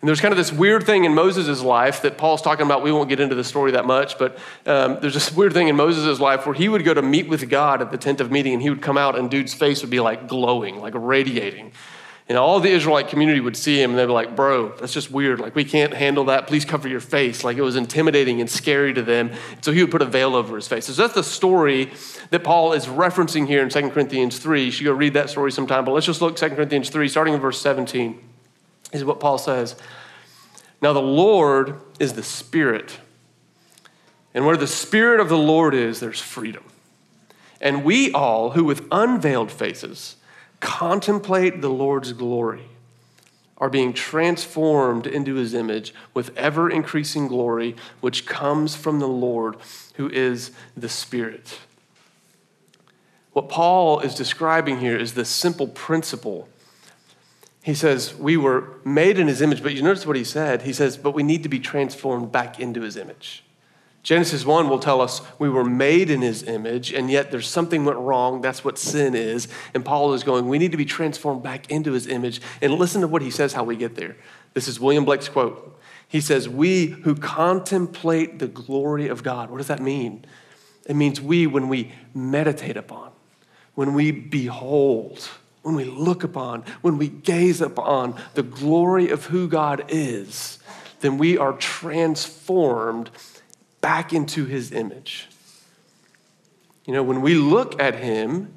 And 0.00 0.08
there's 0.08 0.20
kind 0.20 0.30
of 0.30 0.36
this 0.36 0.52
weird 0.52 0.84
thing 0.84 1.04
in 1.04 1.14
Moses' 1.14 1.62
life 1.62 2.02
that 2.02 2.18
Paul's 2.18 2.42
talking 2.42 2.66
about. 2.66 2.82
We 2.82 2.92
won't 2.92 3.08
get 3.08 3.18
into 3.18 3.34
the 3.34 3.42
story 3.42 3.72
that 3.72 3.86
much, 3.86 4.18
but 4.18 4.38
um, 4.66 4.98
there's 5.00 5.14
this 5.14 5.34
weird 5.34 5.54
thing 5.54 5.68
in 5.68 5.74
Moses' 5.74 6.20
life 6.20 6.46
where 6.46 6.54
he 6.54 6.68
would 6.68 6.84
go 6.84 6.92
to 6.92 7.02
meet 7.02 7.28
with 7.28 7.48
God 7.48 7.80
at 7.80 7.90
the 7.90 7.96
tent 7.96 8.20
of 8.20 8.30
meeting, 8.30 8.52
and 8.52 8.62
he 8.62 8.68
would 8.68 8.82
come 8.82 8.98
out, 8.98 9.18
and 9.18 9.30
dude's 9.30 9.54
face 9.54 9.80
would 9.80 9.90
be 9.90 10.00
like 10.00 10.28
glowing, 10.28 10.78
like 10.80 10.92
radiating. 10.94 11.72
And 12.28 12.36
all 12.36 12.58
the 12.58 12.70
Israelite 12.70 13.06
community 13.06 13.38
would 13.38 13.56
see 13.56 13.80
him 13.80 13.90
and 13.90 13.98
they'd 13.98 14.06
be 14.06 14.12
like, 14.12 14.34
bro, 14.34 14.70
that's 14.76 14.92
just 14.92 15.12
weird. 15.12 15.38
Like, 15.38 15.54
we 15.54 15.64
can't 15.64 15.94
handle 15.94 16.24
that. 16.24 16.48
Please 16.48 16.64
cover 16.64 16.88
your 16.88 17.00
face. 17.00 17.44
Like, 17.44 17.56
it 17.56 17.62
was 17.62 17.76
intimidating 17.76 18.40
and 18.40 18.50
scary 18.50 18.92
to 18.94 19.02
them. 19.02 19.30
So 19.60 19.70
he 19.70 19.80
would 19.80 19.92
put 19.92 20.02
a 20.02 20.06
veil 20.06 20.34
over 20.34 20.56
his 20.56 20.66
face. 20.66 20.86
So 20.86 20.92
that's 20.92 21.14
the 21.14 21.22
story 21.22 21.92
that 22.30 22.42
Paul 22.42 22.72
is 22.72 22.86
referencing 22.86 23.46
here 23.46 23.62
in 23.62 23.68
2 23.68 23.90
Corinthians 23.90 24.40
3. 24.40 24.64
You 24.64 24.70
should 24.72 24.84
go 24.84 24.92
read 24.92 25.14
that 25.14 25.30
story 25.30 25.52
sometime. 25.52 25.84
But 25.84 25.92
let's 25.92 26.06
just 26.06 26.20
look 26.20 26.34
2 26.34 26.50
Corinthians 26.50 26.90
3, 26.90 27.06
starting 27.06 27.34
in 27.34 27.40
verse 27.40 27.60
17. 27.60 28.20
Is 28.92 29.04
what 29.04 29.20
Paul 29.20 29.38
says. 29.38 29.76
Now, 30.82 30.92
the 30.92 31.02
Lord 31.02 31.80
is 32.00 32.14
the 32.14 32.22
Spirit. 32.24 32.98
And 34.34 34.44
where 34.46 34.56
the 34.56 34.66
Spirit 34.66 35.20
of 35.20 35.28
the 35.28 35.38
Lord 35.38 35.74
is, 35.74 36.00
there's 36.00 36.20
freedom. 36.20 36.64
And 37.60 37.84
we 37.84 38.12
all, 38.12 38.50
who 38.50 38.64
with 38.64 38.86
unveiled 38.90 39.50
faces, 39.50 40.15
contemplate 40.60 41.60
the 41.60 41.70
Lord's 41.70 42.12
glory 42.12 42.68
are 43.58 43.70
being 43.70 43.92
transformed 43.92 45.06
into 45.06 45.34
his 45.34 45.54
image 45.54 45.94
with 46.12 46.36
ever 46.36 46.68
increasing 46.68 47.26
glory, 47.26 47.74
which 48.00 48.26
comes 48.26 48.76
from 48.76 48.98
the 48.98 49.08
Lord, 49.08 49.56
who 49.94 50.10
is 50.10 50.50
the 50.76 50.88
Spirit. 50.88 51.58
What 53.32 53.48
Paul 53.48 54.00
is 54.00 54.14
describing 54.14 54.80
here 54.80 54.96
is 54.96 55.14
this 55.14 55.28
simple 55.28 55.68
principle. 55.68 56.48
He 57.62 57.74
says, 57.74 58.14
We 58.14 58.36
were 58.36 58.74
made 58.84 59.18
in 59.18 59.26
his 59.26 59.42
image, 59.42 59.62
but 59.62 59.74
you 59.74 59.82
notice 59.82 60.06
what 60.06 60.16
he 60.16 60.24
said? 60.24 60.62
He 60.62 60.72
says, 60.72 60.96
But 60.96 61.12
we 61.12 61.22
need 61.22 61.42
to 61.42 61.48
be 61.48 61.58
transformed 61.58 62.30
back 62.30 62.60
into 62.60 62.82
his 62.82 62.96
image. 62.96 63.42
Genesis 64.06 64.46
1 64.46 64.68
will 64.68 64.78
tell 64.78 65.00
us 65.00 65.20
we 65.36 65.48
were 65.48 65.64
made 65.64 66.10
in 66.10 66.20
his 66.20 66.44
image, 66.44 66.92
and 66.92 67.10
yet 67.10 67.32
there's 67.32 67.48
something 67.48 67.84
went 67.84 67.98
wrong. 67.98 68.40
That's 68.40 68.64
what 68.64 68.78
sin 68.78 69.16
is. 69.16 69.48
And 69.74 69.84
Paul 69.84 70.14
is 70.14 70.22
going, 70.22 70.46
we 70.46 70.60
need 70.60 70.70
to 70.70 70.76
be 70.76 70.84
transformed 70.84 71.42
back 71.42 71.68
into 71.72 71.90
his 71.90 72.06
image. 72.06 72.40
And 72.62 72.74
listen 72.74 73.00
to 73.00 73.08
what 73.08 73.20
he 73.20 73.32
says, 73.32 73.52
how 73.52 73.64
we 73.64 73.74
get 73.74 73.96
there. 73.96 74.14
This 74.54 74.68
is 74.68 74.78
William 74.78 75.04
Blake's 75.04 75.28
quote. 75.28 75.76
He 76.06 76.20
says, 76.20 76.48
We 76.48 76.86
who 76.86 77.16
contemplate 77.16 78.38
the 78.38 78.46
glory 78.46 79.08
of 79.08 79.24
God. 79.24 79.50
What 79.50 79.58
does 79.58 79.66
that 79.66 79.82
mean? 79.82 80.24
It 80.86 80.94
means 80.94 81.20
we, 81.20 81.48
when 81.48 81.68
we 81.68 81.90
meditate 82.14 82.76
upon, 82.76 83.10
when 83.74 83.92
we 83.92 84.12
behold, 84.12 85.28
when 85.62 85.74
we 85.74 85.82
look 85.82 86.22
upon, 86.22 86.62
when 86.80 86.96
we 86.96 87.08
gaze 87.08 87.60
upon 87.60 88.14
the 88.34 88.44
glory 88.44 89.10
of 89.10 89.24
who 89.24 89.48
God 89.48 89.84
is, 89.88 90.60
then 91.00 91.18
we 91.18 91.36
are 91.36 91.54
transformed 91.54 93.10
back 93.80 94.12
into 94.12 94.44
his 94.44 94.72
image. 94.72 95.28
You 96.84 96.92
know, 96.92 97.02
when 97.02 97.20
we 97.20 97.34
look 97.34 97.80
at 97.80 97.96
him, 97.96 98.54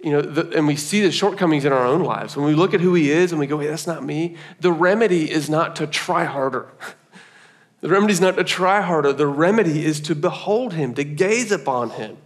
you 0.00 0.12
know, 0.12 0.20
the, 0.20 0.56
and 0.56 0.66
we 0.66 0.76
see 0.76 1.00
the 1.00 1.10
shortcomings 1.10 1.64
in 1.64 1.72
our 1.72 1.86
own 1.86 2.02
lives, 2.02 2.36
when 2.36 2.46
we 2.46 2.54
look 2.54 2.74
at 2.74 2.80
who 2.80 2.94
he 2.94 3.10
is 3.10 3.32
and 3.32 3.38
we 3.38 3.46
go, 3.46 3.58
hey, 3.58 3.68
that's 3.68 3.86
not 3.86 4.04
me, 4.04 4.36
the 4.60 4.72
remedy 4.72 5.30
is 5.30 5.48
not 5.48 5.76
to 5.76 5.86
try 5.86 6.24
harder. 6.24 6.68
The 7.80 7.90
remedy 7.90 8.14
is 8.14 8.20
not 8.22 8.36
to 8.36 8.44
try 8.44 8.80
harder. 8.80 9.12
The 9.12 9.26
remedy 9.26 9.84
is 9.84 10.00
to 10.00 10.14
behold 10.14 10.72
him, 10.72 10.94
to 10.94 11.04
gaze 11.04 11.52
upon 11.52 11.90
him. 11.90 12.16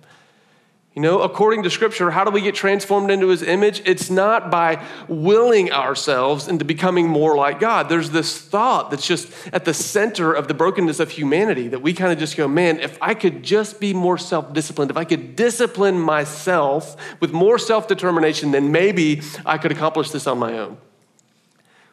You 0.98 1.02
know, 1.02 1.20
according 1.20 1.62
to 1.62 1.70
scripture, 1.70 2.10
how 2.10 2.24
do 2.24 2.32
we 2.32 2.40
get 2.40 2.56
transformed 2.56 3.12
into 3.12 3.28
his 3.28 3.40
image? 3.40 3.82
It's 3.84 4.10
not 4.10 4.50
by 4.50 4.84
willing 5.06 5.70
ourselves 5.70 6.48
into 6.48 6.64
becoming 6.64 7.06
more 7.06 7.36
like 7.36 7.60
God. 7.60 7.88
There's 7.88 8.10
this 8.10 8.36
thought 8.36 8.90
that's 8.90 9.06
just 9.06 9.32
at 9.52 9.64
the 9.64 9.72
center 9.72 10.32
of 10.32 10.48
the 10.48 10.54
brokenness 10.54 10.98
of 10.98 11.12
humanity 11.12 11.68
that 11.68 11.82
we 11.82 11.92
kind 11.92 12.10
of 12.10 12.18
just 12.18 12.36
go, 12.36 12.48
man, 12.48 12.80
if 12.80 13.00
I 13.00 13.14
could 13.14 13.44
just 13.44 13.78
be 13.78 13.94
more 13.94 14.18
self 14.18 14.52
disciplined, 14.52 14.90
if 14.90 14.96
I 14.96 15.04
could 15.04 15.36
discipline 15.36 16.00
myself 16.00 16.96
with 17.20 17.30
more 17.30 17.60
self 17.60 17.86
determination, 17.86 18.50
then 18.50 18.72
maybe 18.72 19.22
I 19.46 19.56
could 19.56 19.70
accomplish 19.70 20.10
this 20.10 20.26
on 20.26 20.40
my 20.40 20.58
own. 20.58 20.78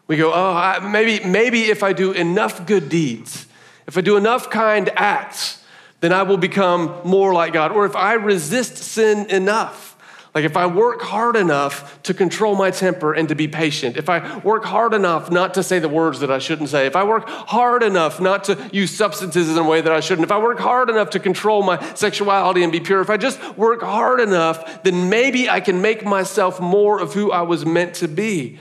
We 0.07 0.17
go, 0.17 0.33
oh, 0.33 0.53
I, 0.55 0.79
maybe, 0.79 1.23
maybe 1.23 1.65
if 1.65 1.83
I 1.83 1.93
do 1.93 2.11
enough 2.11 2.65
good 2.65 2.89
deeds, 2.89 3.45
if 3.85 3.99
I 3.99 4.01
do 4.01 4.17
enough 4.17 4.49
kind 4.49 4.89
acts, 4.95 5.61
then 6.01 6.13
I 6.13 6.23
will 6.23 6.37
become 6.37 6.95
more 7.03 7.33
like 7.33 7.53
God. 7.53 7.71
Or 7.71 7.85
if 7.85 7.95
I 7.95 8.13
resist 8.13 8.77
sin 8.77 9.29
enough, 9.29 9.95
like 10.35 10.43
if 10.43 10.57
I 10.57 10.65
work 10.65 11.01
hard 11.01 11.37
enough 11.37 12.03
to 12.03 12.13
control 12.13 12.57
my 12.57 12.69
temper 12.69 13.13
and 13.13 13.29
to 13.29 13.35
be 13.35 13.47
patient, 13.47 13.95
if 13.95 14.09
I 14.09 14.37
work 14.39 14.65
hard 14.65 14.93
enough 14.93 15.31
not 15.31 15.53
to 15.53 15.63
say 15.63 15.79
the 15.79 15.87
words 15.87 16.19
that 16.19 16.29
I 16.29 16.39
shouldn't 16.39 16.67
say, 16.67 16.85
if 16.85 16.95
I 16.97 17.05
work 17.05 17.25
hard 17.25 17.83
enough 17.83 18.19
not 18.19 18.43
to 18.45 18.69
use 18.73 18.91
substances 18.91 19.49
in 19.49 19.57
a 19.57 19.63
way 19.63 19.79
that 19.79 19.93
I 19.93 20.01
shouldn't, 20.01 20.25
if 20.25 20.33
I 20.33 20.37
work 20.37 20.59
hard 20.59 20.89
enough 20.89 21.11
to 21.11 21.19
control 21.19 21.63
my 21.63 21.81
sexuality 21.93 22.63
and 22.63 22.71
be 22.71 22.81
pure, 22.81 22.99
if 22.99 23.09
I 23.09 23.15
just 23.15 23.41
work 23.57 23.81
hard 23.81 24.19
enough, 24.19 24.83
then 24.83 25.09
maybe 25.09 25.49
I 25.49 25.61
can 25.61 25.81
make 25.81 26.03
myself 26.03 26.59
more 26.59 26.99
of 26.99 27.13
who 27.13 27.31
I 27.31 27.43
was 27.43 27.65
meant 27.65 27.93
to 27.95 28.09
be. 28.09 28.59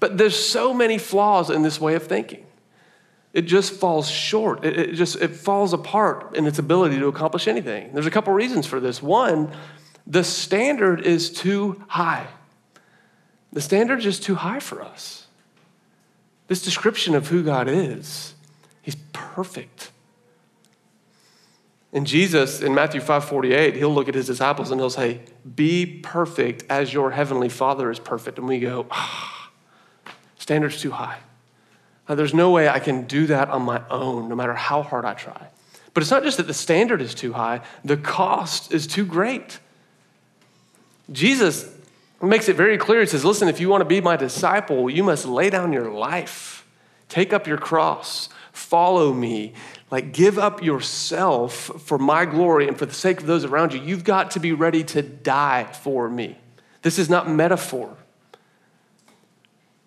But 0.00 0.18
there's 0.18 0.36
so 0.36 0.74
many 0.74 0.98
flaws 0.98 1.48
in 1.48 1.62
this 1.62 1.80
way 1.80 1.94
of 1.94 2.02
thinking 2.02 2.43
it 3.34 3.42
just 3.42 3.72
falls 3.72 4.08
short. 4.08 4.64
It, 4.64 4.78
it, 4.78 4.92
just 4.94 5.16
it 5.16 5.34
falls 5.34 5.72
apart 5.72 6.36
in 6.36 6.46
its 6.46 6.60
ability 6.60 6.98
to 7.00 7.08
accomplish 7.08 7.48
anything. 7.48 7.92
There's 7.92 8.06
a 8.06 8.10
couple 8.10 8.32
reasons 8.32 8.64
for 8.64 8.78
this. 8.78 9.02
One, 9.02 9.52
the 10.06 10.22
standard 10.22 11.04
is 11.04 11.30
too 11.30 11.84
high. 11.88 12.28
The 13.52 13.60
standard 13.60 14.04
is 14.06 14.20
too 14.20 14.36
high 14.36 14.60
for 14.60 14.80
us. 14.80 15.26
This 16.46 16.62
description 16.62 17.14
of 17.14 17.28
who 17.28 17.42
God 17.42 17.68
is, 17.68 18.34
He's 18.80 18.96
perfect. 19.12 19.90
And 21.92 22.06
Jesus 22.06 22.60
in 22.60 22.74
Matthew 22.74 23.00
5:48, 23.00 23.76
he'll 23.76 23.94
look 23.94 24.08
at 24.08 24.14
his 24.14 24.26
disciples 24.26 24.70
and 24.70 24.80
he'll 24.80 24.90
say, 24.90 25.20
"Be 25.54 25.86
perfect 25.86 26.64
as 26.68 26.92
your 26.92 27.12
heavenly 27.12 27.48
Father 27.48 27.90
is 27.90 27.98
perfect." 27.98 28.36
And 28.36 28.48
we 28.48 28.58
go, 28.58 28.86
ah, 28.90 29.50
standard's 30.36 30.80
too 30.80 30.90
high. 30.90 31.18
Uh, 32.06 32.14
there's 32.14 32.34
no 32.34 32.50
way 32.50 32.68
I 32.68 32.78
can 32.78 33.04
do 33.04 33.26
that 33.26 33.48
on 33.48 33.62
my 33.62 33.82
own, 33.90 34.28
no 34.28 34.34
matter 34.34 34.54
how 34.54 34.82
hard 34.82 35.04
I 35.04 35.14
try. 35.14 35.48
But 35.94 36.02
it's 36.02 36.10
not 36.10 36.22
just 36.22 36.36
that 36.38 36.46
the 36.46 36.54
standard 36.54 37.00
is 37.00 37.14
too 37.14 37.32
high, 37.32 37.60
the 37.84 37.96
cost 37.96 38.72
is 38.72 38.86
too 38.86 39.06
great. 39.06 39.58
Jesus 41.12 41.70
makes 42.20 42.48
it 42.48 42.56
very 42.56 42.78
clear. 42.78 43.00
He 43.00 43.06
says, 43.06 43.24
Listen, 43.24 43.48
if 43.48 43.60
you 43.60 43.68
want 43.68 43.82
to 43.82 43.86
be 43.86 44.00
my 44.00 44.16
disciple, 44.16 44.90
you 44.90 45.04
must 45.04 45.26
lay 45.26 45.50
down 45.50 45.72
your 45.72 45.90
life, 45.90 46.66
take 47.08 47.32
up 47.32 47.46
your 47.46 47.58
cross, 47.58 48.28
follow 48.52 49.12
me. 49.12 49.54
Like, 49.90 50.12
give 50.12 50.38
up 50.38 50.62
yourself 50.62 51.54
for 51.54 51.98
my 51.98 52.24
glory 52.24 52.66
and 52.66 52.76
for 52.76 52.86
the 52.86 52.94
sake 52.94 53.20
of 53.20 53.26
those 53.26 53.44
around 53.44 53.72
you. 53.72 53.80
You've 53.80 54.02
got 54.02 54.32
to 54.32 54.40
be 54.40 54.52
ready 54.52 54.82
to 54.84 55.02
die 55.02 55.64
for 55.64 56.08
me. 56.08 56.38
This 56.82 56.98
is 56.98 57.08
not 57.08 57.30
metaphor 57.30 57.96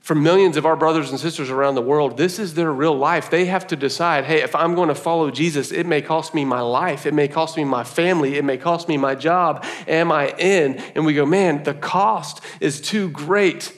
for 0.08 0.16
millions 0.16 0.56
of 0.56 0.66
our 0.66 0.78
brothers 0.78 1.10
and 1.10 1.20
sisters 1.20 1.50
around 1.50 1.76
the 1.76 1.82
world, 1.82 2.16
this 2.16 2.40
is 2.40 2.54
their 2.54 2.72
real 2.72 2.98
life. 2.98 3.30
They 3.30 3.44
have 3.48 3.68
to 3.68 3.76
decide 3.76 4.24
hey, 4.24 4.42
if 4.42 4.56
I'm 4.56 4.74
going 4.74 4.88
to 4.88 4.96
follow 4.96 5.30
Jesus, 5.32 5.70
it 5.70 5.86
may 5.86 6.02
cost 6.02 6.34
me 6.34 6.46
my 6.46 6.62
life, 6.62 7.06
it 7.06 7.14
may 7.14 7.28
cost 7.28 7.58
me 7.58 7.66
my 7.66 7.84
family, 7.84 8.38
it 8.38 8.46
may 8.46 8.56
cost 8.56 8.88
me 8.88 8.96
my 8.96 9.16
job. 9.16 9.66
Am 9.86 10.10
I 10.10 10.30
in? 10.38 10.78
And 10.96 11.06
we 11.06 11.14
go, 11.14 11.26
man, 11.26 11.64
the 11.64 11.74
cost 11.74 12.40
is 12.62 12.80
too 12.80 13.10
great. 13.10 13.78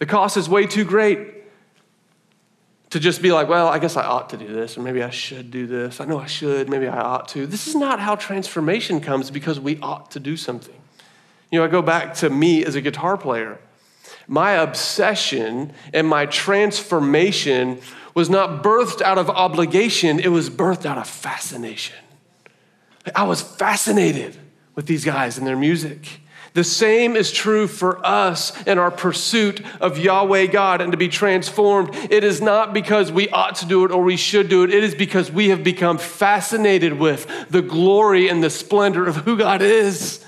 The 0.00 0.06
cost 0.06 0.36
is 0.36 0.48
way 0.48 0.66
too 0.66 0.82
great 0.84 1.32
to 2.90 2.98
just 2.98 3.22
be 3.22 3.30
like, 3.30 3.48
well, 3.48 3.68
I 3.68 3.78
guess 3.78 3.96
I 3.96 4.04
ought 4.04 4.30
to 4.30 4.36
do 4.36 4.48
this, 4.48 4.76
or 4.76 4.82
maybe 4.82 5.00
I 5.00 5.10
should 5.10 5.52
do 5.52 5.68
this. 5.68 6.00
I 6.00 6.06
know 6.06 6.18
I 6.18 6.26
should, 6.26 6.68
maybe 6.68 6.88
I 6.88 7.00
ought 7.00 7.28
to. 7.28 7.46
This 7.46 7.68
is 7.68 7.76
not 7.76 8.00
how 8.00 8.16
transformation 8.16 9.00
comes 9.00 9.30
because 9.30 9.60
we 9.60 9.78
ought 9.78 10.10
to 10.10 10.18
do 10.18 10.36
something. 10.36 10.74
You 11.52 11.60
know, 11.60 11.64
I 11.64 11.68
go 11.68 11.82
back 11.82 12.14
to 12.14 12.30
me 12.30 12.64
as 12.64 12.74
a 12.74 12.80
guitar 12.80 13.16
player. 13.16 13.60
My 14.32 14.52
obsession 14.52 15.74
and 15.92 16.08
my 16.08 16.24
transformation 16.24 17.82
was 18.14 18.30
not 18.30 18.64
birthed 18.64 19.02
out 19.02 19.18
of 19.18 19.28
obligation, 19.28 20.18
it 20.18 20.28
was 20.28 20.48
birthed 20.48 20.86
out 20.86 20.96
of 20.96 21.06
fascination. 21.06 21.98
I 23.14 23.24
was 23.24 23.42
fascinated 23.42 24.34
with 24.74 24.86
these 24.86 25.04
guys 25.04 25.36
and 25.36 25.46
their 25.46 25.54
music. 25.54 26.20
The 26.54 26.64
same 26.64 27.14
is 27.14 27.30
true 27.30 27.66
for 27.66 28.02
us 28.06 28.58
in 28.66 28.78
our 28.78 28.90
pursuit 28.90 29.62
of 29.82 29.98
Yahweh 29.98 30.46
God 30.46 30.80
and 30.80 30.92
to 30.92 30.96
be 30.96 31.08
transformed. 31.08 31.94
It 32.10 32.24
is 32.24 32.40
not 32.40 32.72
because 32.72 33.12
we 33.12 33.28
ought 33.28 33.56
to 33.56 33.66
do 33.66 33.84
it 33.84 33.90
or 33.90 34.02
we 34.02 34.16
should 34.16 34.48
do 34.48 34.64
it. 34.64 34.72
It 34.72 34.82
is 34.82 34.94
because 34.94 35.30
we 35.30 35.50
have 35.50 35.62
become 35.62 35.98
fascinated 35.98 36.98
with 36.98 37.50
the 37.50 37.60
glory 37.60 38.30
and 38.30 38.42
the 38.42 38.48
splendor 38.48 39.06
of 39.06 39.16
who 39.16 39.36
God 39.36 39.60
is. 39.60 40.24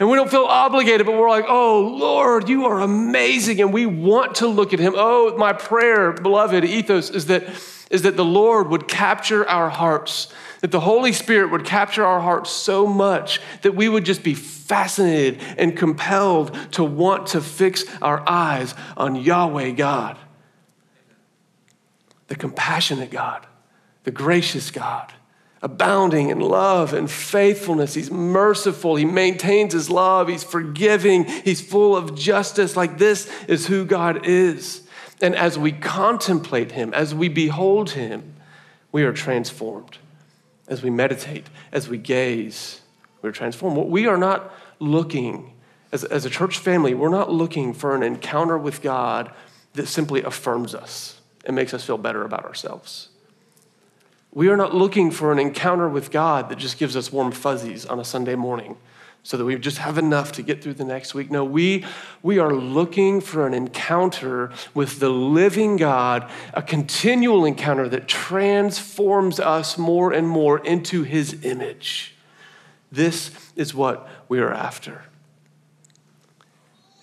And 0.00 0.10
we 0.10 0.16
don't 0.16 0.30
feel 0.30 0.44
obligated, 0.44 1.06
but 1.06 1.16
we're 1.16 1.30
like, 1.30 1.44
oh, 1.46 1.80
Lord, 1.96 2.48
you 2.48 2.64
are 2.66 2.80
amazing. 2.80 3.60
And 3.60 3.72
we 3.72 3.86
want 3.86 4.36
to 4.36 4.48
look 4.48 4.72
at 4.72 4.80
him. 4.80 4.94
Oh, 4.96 5.36
my 5.36 5.52
prayer, 5.52 6.12
beloved 6.12 6.64
ethos, 6.64 7.10
is 7.10 7.26
that, 7.26 7.44
is 7.90 8.02
that 8.02 8.16
the 8.16 8.24
Lord 8.24 8.68
would 8.70 8.88
capture 8.88 9.48
our 9.48 9.70
hearts, 9.70 10.32
that 10.62 10.72
the 10.72 10.80
Holy 10.80 11.12
Spirit 11.12 11.52
would 11.52 11.64
capture 11.64 12.04
our 12.04 12.20
hearts 12.20 12.50
so 12.50 12.88
much 12.88 13.40
that 13.62 13.76
we 13.76 13.88
would 13.88 14.04
just 14.04 14.24
be 14.24 14.34
fascinated 14.34 15.40
and 15.58 15.76
compelled 15.76 16.58
to 16.72 16.82
want 16.82 17.28
to 17.28 17.40
fix 17.40 17.84
our 18.02 18.28
eyes 18.28 18.74
on 18.96 19.14
Yahweh 19.14 19.70
God, 19.72 20.18
the 22.26 22.34
compassionate 22.34 23.12
God, 23.12 23.46
the 24.02 24.10
gracious 24.10 24.72
God 24.72 25.12
abounding 25.64 26.28
in 26.28 26.40
love 26.40 26.92
and 26.92 27.10
faithfulness. 27.10 27.94
He's 27.94 28.10
merciful. 28.10 28.96
He 28.96 29.06
maintains 29.06 29.72
his 29.72 29.88
love. 29.88 30.28
He's 30.28 30.44
forgiving. 30.44 31.24
He's 31.24 31.62
full 31.62 31.96
of 31.96 32.14
justice. 32.14 32.76
Like 32.76 32.98
this 32.98 33.32
is 33.48 33.66
who 33.66 33.86
God 33.86 34.26
is. 34.26 34.82
And 35.22 35.34
as 35.34 35.58
we 35.58 35.72
contemplate 35.72 36.72
him, 36.72 36.92
as 36.92 37.14
we 37.14 37.30
behold 37.30 37.92
him, 37.92 38.34
we 38.92 39.04
are 39.04 39.12
transformed. 39.12 39.96
As 40.68 40.82
we 40.82 40.90
meditate, 40.90 41.46
as 41.72 41.88
we 41.88 41.96
gaze, 41.96 42.82
we're 43.22 43.32
transformed. 43.32 43.90
We 43.90 44.06
are 44.06 44.18
not 44.18 44.52
looking, 44.80 45.54
as, 45.92 46.04
as 46.04 46.26
a 46.26 46.30
church 46.30 46.58
family, 46.58 46.92
we're 46.92 47.08
not 47.08 47.32
looking 47.32 47.72
for 47.72 47.94
an 47.94 48.02
encounter 48.02 48.58
with 48.58 48.82
God 48.82 49.32
that 49.72 49.88
simply 49.88 50.22
affirms 50.22 50.74
us 50.74 51.20
and 51.46 51.56
makes 51.56 51.72
us 51.72 51.84
feel 51.84 51.98
better 51.98 52.22
about 52.22 52.44
ourselves. 52.44 53.08
We 54.34 54.48
are 54.48 54.56
not 54.56 54.74
looking 54.74 55.12
for 55.12 55.30
an 55.30 55.38
encounter 55.38 55.88
with 55.88 56.10
God 56.10 56.48
that 56.48 56.58
just 56.58 56.76
gives 56.76 56.96
us 56.96 57.12
warm 57.12 57.30
fuzzies 57.30 57.86
on 57.86 58.00
a 58.00 58.04
Sunday 58.04 58.34
morning 58.34 58.76
so 59.22 59.36
that 59.36 59.44
we 59.44 59.56
just 59.56 59.78
have 59.78 59.96
enough 59.96 60.32
to 60.32 60.42
get 60.42 60.60
through 60.60 60.74
the 60.74 60.84
next 60.84 61.14
week. 61.14 61.30
No, 61.30 61.44
we, 61.44 61.84
we 62.20 62.40
are 62.40 62.52
looking 62.52 63.20
for 63.20 63.46
an 63.46 63.54
encounter 63.54 64.50
with 64.74 64.98
the 64.98 65.08
living 65.08 65.76
God, 65.76 66.28
a 66.52 66.60
continual 66.60 67.44
encounter 67.44 67.88
that 67.88 68.08
transforms 68.08 69.38
us 69.38 69.78
more 69.78 70.12
and 70.12 70.28
more 70.28 70.58
into 70.58 71.04
his 71.04 71.44
image. 71.44 72.16
This 72.90 73.30
is 73.54 73.72
what 73.72 74.06
we 74.28 74.40
are 74.40 74.52
after. 74.52 75.04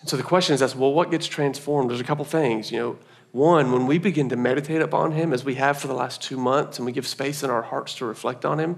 And 0.01 0.09
so 0.09 0.17
the 0.17 0.23
question 0.23 0.53
is, 0.53 0.61
asked, 0.61 0.75
well, 0.75 0.93
what 0.93 1.11
gets 1.11 1.27
transformed? 1.27 1.89
There's 1.89 2.01
a 2.01 2.03
couple 2.03 2.25
things, 2.25 2.71
you 2.73 2.77
know 2.77 2.97
one, 3.31 3.71
when 3.71 3.87
we 3.87 3.97
begin 3.97 4.29
to 4.29 4.35
meditate 4.35 4.81
upon 4.81 5.13
Him 5.13 5.31
as 5.31 5.45
we 5.45 5.55
have 5.55 5.77
for 5.77 5.87
the 5.87 5.93
last 5.93 6.21
two 6.21 6.37
months 6.37 6.77
and 6.77 6.85
we 6.85 6.91
give 6.91 7.07
space 7.07 7.43
in 7.43 7.49
our 7.49 7.61
hearts 7.61 7.95
to 7.95 8.05
reflect 8.05 8.43
on 8.43 8.59
Him, 8.59 8.77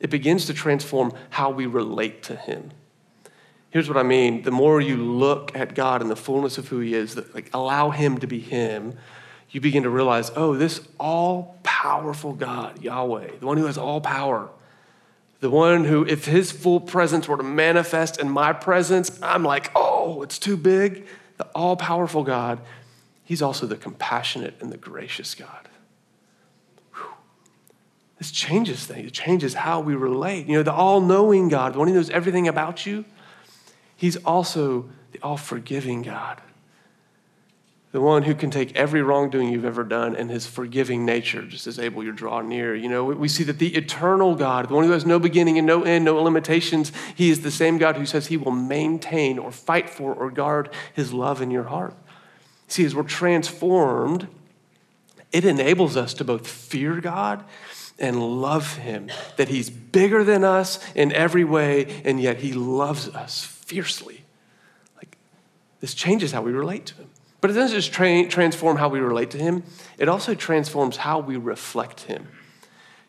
it 0.00 0.10
begins 0.10 0.46
to 0.46 0.54
transform 0.54 1.12
how 1.30 1.50
we 1.50 1.66
relate 1.66 2.22
to 2.24 2.36
Him. 2.36 2.70
Here's 3.70 3.88
what 3.88 3.98
I 3.98 4.02
mean 4.02 4.42
the 4.42 4.50
more 4.50 4.80
you 4.80 4.96
look 4.96 5.56
at 5.56 5.74
God 5.74 6.00
in 6.00 6.08
the 6.08 6.16
fullness 6.16 6.58
of 6.58 6.68
who 6.68 6.80
He 6.80 6.94
is, 6.94 7.14
that, 7.16 7.34
like 7.34 7.50
allow 7.52 7.90
Him 7.90 8.18
to 8.18 8.26
be 8.26 8.40
Him, 8.40 8.94
you 9.50 9.60
begin 9.60 9.82
to 9.82 9.90
realize, 9.90 10.30
oh, 10.34 10.56
this 10.56 10.86
all 10.98 11.58
powerful 11.62 12.32
God, 12.32 12.82
Yahweh, 12.82 13.38
the 13.40 13.46
one 13.46 13.58
who 13.58 13.66
has 13.66 13.76
all 13.76 14.00
power, 14.00 14.48
the 15.40 15.50
one 15.50 15.84
who, 15.84 16.06
if 16.06 16.24
His 16.24 16.50
full 16.50 16.80
presence 16.80 17.28
were 17.28 17.36
to 17.36 17.42
manifest 17.42 18.18
in 18.18 18.30
my 18.30 18.54
presence, 18.54 19.18
I'm 19.22 19.44
like, 19.44 19.70
oh, 19.74 20.22
it's 20.22 20.38
too 20.38 20.56
big. 20.56 21.06
The 21.36 21.44
all 21.54 21.76
powerful 21.76 22.22
God 22.22 22.60
He's 23.24 23.42
also 23.42 23.66
the 23.66 23.76
compassionate 23.76 24.56
and 24.60 24.70
the 24.72 24.76
gracious 24.76 25.34
God. 25.34 25.68
This 28.18 28.30
changes 28.30 28.86
things. 28.86 29.08
It 29.08 29.12
changes 29.12 29.54
how 29.54 29.80
we 29.80 29.94
relate. 29.96 30.46
You 30.46 30.56
know, 30.58 30.62
the 30.62 30.72
all 30.72 31.00
knowing 31.00 31.48
God, 31.48 31.74
the 31.74 31.78
one 31.80 31.88
who 31.88 31.94
knows 31.94 32.10
everything 32.10 32.46
about 32.46 32.86
you, 32.86 33.04
He's 33.96 34.16
also 34.18 34.90
the 35.12 35.20
all 35.22 35.36
forgiving 35.36 36.02
God. 36.02 36.40
the 37.92 38.00
one 38.00 38.22
who 38.22 38.34
can 38.34 38.50
take 38.50 38.74
every 38.74 39.02
wrongdoing 39.02 39.50
you've 39.50 39.66
ever 39.66 39.84
done 39.84 40.16
and 40.16 40.30
his 40.30 40.46
forgiving 40.46 41.04
nature 41.04 41.42
just 41.42 41.66
is 41.66 41.78
able 41.78 42.02
to 42.02 42.10
draw 42.10 42.40
near. 42.40 42.74
You 42.74 42.88
know, 42.88 43.04
we 43.04 43.28
see 43.28 43.44
that 43.44 43.58
the 43.58 43.74
eternal 43.76 44.34
God, 44.34 44.68
the 44.70 44.74
one 44.74 44.84
who 44.84 44.92
has 44.92 45.04
no 45.04 45.18
beginning 45.18 45.58
and 45.58 45.66
no 45.66 45.82
end, 45.82 46.06
no 46.06 46.20
limitations, 46.20 46.90
he 47.14 47.28
is 47.28 47.42
the 47.42 47.50
same 47.50 47.76
God 47.76 47.96
who 47.96 48.06
says 48.06 48.28
he 48.28 48.38
will 48.38 48.50
maintain 48.50 49.38
or 49.38 49.52
fight 49.52 49.90
for 49.90 50.14
or 50.14 50.30
guard 50.30 50.70
his 50.94 51.12
love 51.12 51.42
in 51.42 51.50
your 51.50 51.64
heart. 51.64 51.94
See, 52.72 52.86
as 52.86 52.94
we're 52.94 53.02
transformed, 53.02 54.28
it 55.30 55.44
enables 55.44 55.94
us 55.94 56.14
to 56.14 56.24
both 56.24 56.46
fear 56.48 57.02
God 57.02 57.44
and 57.98 58.40
love 58.40 58.78
him, 58.78 59.10
that 59.36 59.48
he's 59.48 59.68
bigger 59.68 60.24
than 60.24 60.42
us 60.42 60.80
in 60.94 61.12
every 61.12 61.44
way, 61.44 62.00
and 62.02 62.18
yet 62.18 62.38
he 62.38 62.54
loves 62.54 63.10
us 63.10 63.44
fiercely. 63.44 64.24
Like, 64.96 65.18
this 65.80 65.92
changes 65.92 66.32
how 66.32 66.40
we 66.40 66.52
relate 66.52 66.86
to 66.86 66.94
him. 66.94 67.10
But 67.42 67.50
it 67.50 67.52
doesn't 67.52 67.76
just 67.76 67.92
tra- 67.92 68.26
transform 68.28 68.78
how 68.78 68.88
we 68.88 69.00
relate 69.00 69.30
to 69.32 69.38
him, 69.38 69.64
it 69.98 70.08
also 70.08 70.34
transforms 70.34 70.96
how 70.96 71.18
we 71.18 71.36
reflect 71.36 72.04
him. 72.04 72.26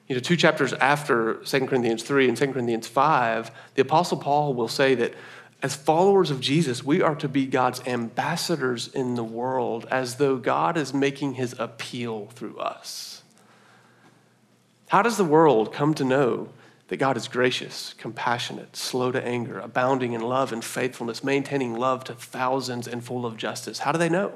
You 0.09 0.15
know, 0.15 0.19
two 0.19 0.35
chapters 0.35 0.73
after 0.73 1.35
2 1.35 1.67
Corinthians 1.67 2.03
3 2.03 2.27
and 2.27 2.35
2 2.35 2.47
Corinthians 2.47 2.87
5, 2.87 3.49
the 3.75 3.81
Apostle 3.83 4.17
Paul 4.17 4.55
will 4.55 4.67
say 4.67 4.93
that 4.95 5.13
as 5.63 5.75
followers 5.75 6.29
of 6.29 6.41
Jesus, 6.41 6.83
we 6.83 7.01
are 7.01 7.15
to 7.15 7.27
be 7.27 7.47
God's 7.47 7.81
ambassadors 7.87 8.89
in 8.89 9.15
the 9.15 9.23
world 9.23 9.87
as 9.89 10.15
though 10.15 10.37
God 10.37 10.77
is 10.77 10.93
making 10.93 11.33
his 11.33 11.55
appeal 11.57 12.27
through 12.27 12.59
us. 12.59 13.23
How 14.89 15.01
does 15.01 15.17
the 15.17 15.23
world 15.23 15.73
come 15.73 15.95
to 15.95 16.03
know 16.03 16.49
that 16.93 16.97
God 16.97 17.17
is 17.17 17.27
gracious, 17.27 17.95
compassionate, 17.97 18.75
slow 18.75 19.11
to 19.11 19.25
anger, 19.25 19.59
abounding 19.59 20.13
in 20.13 20.21
love 20.21 20.53
and 20.53 20.63
faithfulness, 20.63 21.23
maintaining 21.23 21.73
love 21.73 22.03
to 22.03 22.13
thousands, 22.13 22.87
and 22.87 23.03
full 23.03 23.25
of 23.25 23.35
justice. 23.35 23.79
How 23.79 23.91
do 23.91 23.97
they 23.97 24.09
know? 24.09 24.33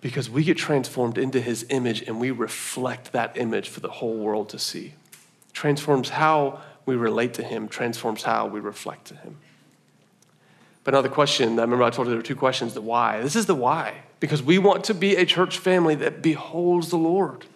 Because 0.00 0.30
we 0.30 0.44
get 0.44 0.56
transformed 0.56 1.18
into 1.18 1.38
his 1.40 1.66
image 1.68 2.00
and 2.02 2.18
we 2.20 2.30
reflect 2.30 3.12
that 3.12 3.36
image 3.36 3.68
for 3.68 3.80
the 3.80 3.90
whole 3.90 4.16
world 4.16 4.48
to 4.50 4.58
see. 4.58 4.94
Transforms 5.52 6.08
how 6.08 6.60
we 6.86 6.96
relate 6.96 7.34
to 7.34 7.42
him, 7.42 7.68
transforms 7.68 8.22
how 8.22 8.46
we 8.46 8.60
reflect 8.60 9.08
to 9.08 9.14
him. 9.16 9.36
But 10.84 10.94
now 10.94 11.02
the 11.02 11.08
question, 11.08 11.58
I 11.58 11.62
remember 11.62 11.84
I 11.84 11.90
told 11.90 12.06
you 12.06 12.10
there 12.12 12.18
were 12.18 12.22
two 12.22 12.36
questions 12.36 12.74
the 12.74 12.80
why. 12.80 13.20
This 13.20 13.36
is 13.36 13.46
the 13.46 13.54
why. 13.54 14.02
Because 14.18 14.42
we 14.42 14.58
want 14.58 14.84
to 14.84 14.94
be 14.94 15.16
a 15.16 15.24
church 15.24 15.58
family 15.58 15.94
that 15.96 16.22
beholds 16.22 16.90
the 16.90 16.96
Lord. 16.96 17.46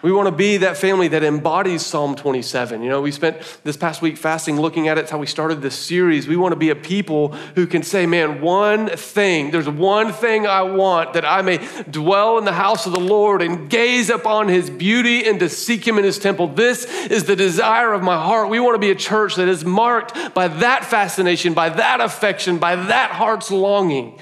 We 0.00 0.12
want 0.12 0.26
to 0.26 0.32
be 0.32 0.58
that 0.58 0.76
family 0.76 1.08
that 1.08 1.24
embodies 1.24 1.84
Psalm 1.84 2.14
27. 2.14 2.82
You 2.82 2.88
know, 2.88 3.00
we 3.00 3.10
spent 3.10 3.36
this 3.64 3.76
past 3.76 4.00
week 4.00 4.16
fasting 4.16 4.60
looking 4.60 4.86
at 4.86 4.96
it. 4.96 5.02
It's 5.02 5.10
how 5.10 5.18
we 5.18 5.26
started 5.26 5.60
this 5.60 5.74
series. 5.74 6.28
We 6.28 6.36
want 6.36 6.52
to 6.52 6.56
be 6.56 6.70
a 6.70 6.76
people 6.76 7.32
who 7.56 7.66
can 7.66 7.82
say, 7.82 8.06
man, 8.06 8.40
one 8.40 8.88
thing, 8.88 9.50
there's 9.50 9.68
one 9.68 10.12
thing 10.12 10.46
I 10.46 10.62
want 10.62 11.14
that 11.14 11.24
I 11.24 11.42
may 11.42 11.66
dwell 11.90 12.38
in 12.38 12.44
the 12.44 12.52
house 12.52 12.86
of 12.86 12.92
the 12.92 13.00
Lord 13.00 13.42
and 13.42 13.68
gaze 13.68 14.08
upon 14.08 14.46
his 14.46 14.70
beauty 14.70 15.28
and 15.28 15.40
to 15.40 15.48
seek 15.48 15.86
him 15.86 15.98
in 15.98 16.04
his 16.04 16.20
temple. 16.20 16.46
This 16.46 16.84
is 16.84 17.24
the 17.24 17.34
desire 17.34 17.92
of 17.92 18.00
my 18.02 18.22
heart. 18.22 18.50
We 18.50 18.60
want 18.60 18.76
to 18.76 18.80
be 18.80 18.92
a 18.92 18.96
church 18.96 19.34
that 19.34 19.48
is 19.48 19.64
marked 19.64 20.32
by 20.32 20.46
that 20.46 20.84
fascination, 20.84 21.54
by 21.54 21.70
that 21.70 22.00
affection, 22.00 22.58
by 22.58 22.76
that 22.76 23.10
heart's 23.10 23.50
longing. 23.50 24.16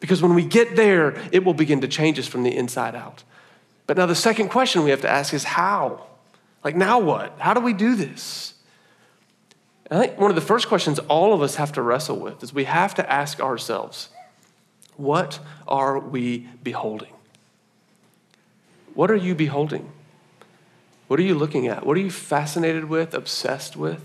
Because 0.00 0.20
when 0.20 0.34
we 0.34 0.44
get 0.44 0.74
there, 0.74 1.14
it 1.30 1.44
will 1.44 1.54
begin 1.54 1.82
to 1.82 1.88
change 1.88 2.18
us 2.18 2.26
from 2.26 2.42
the 2.42 2.54
inside 2.54 2.96
out. 2.96 3.22
But 3.86 3.96
now 3.96 4.06
the 4.06 4.14
second 4.14 4.48
question 4.48 4.82
we 4.82 4.90
have 4.90 5.02
to 5.02 5.10
ask 5.10 5.34
is 5.34 5.44
how? 5.44 6.06
Like, 6.62 6.76
now 6.76 6.98
what? 6.98 7.34
How 7.38 7.52
do 7.52 7.60
we 7.60 7.72
do 7.72 7.94
this? 7.94 8.54
I 9.90 9.98
think 9.98 10.18
one 10.18 10.30
of 10.30 10.34
the 10.34 10.40
first 10.40 10.68
questions 10.68 10.98
all 11.00 11.34
of 11.34 11.42
us 11.42 11.56
have 11.56 11.72
to 11.72 11.82
wrestle 11.82 12.18
with 12.18 12.42
is 12.42 12.54
we 12.54 12.64
have 12.64 12.94
to 12.94 13.12
ask 13.12 13.40
ourselves, 13.40 14.08
what 14.96 15.40
are 15.68 15.98
we 15.98 16.48
beholding? 16.62 17.12
What 18.94 19.10
are 19.10 19.16
you 19.16 19.34
beholding? 19.34 19.90
What 21.08 21.20
are 21.20 21.22
you 21.22 21.34
looking 21.34 21.66
at? 21.66 21.84
What 21.84 21.96
are 21.98 22.00
you 22.00 22.10
fascinated 22.10 22.86
with, 22.86 23.12
obsessed 23.12 23.76
with? 23.76 24.00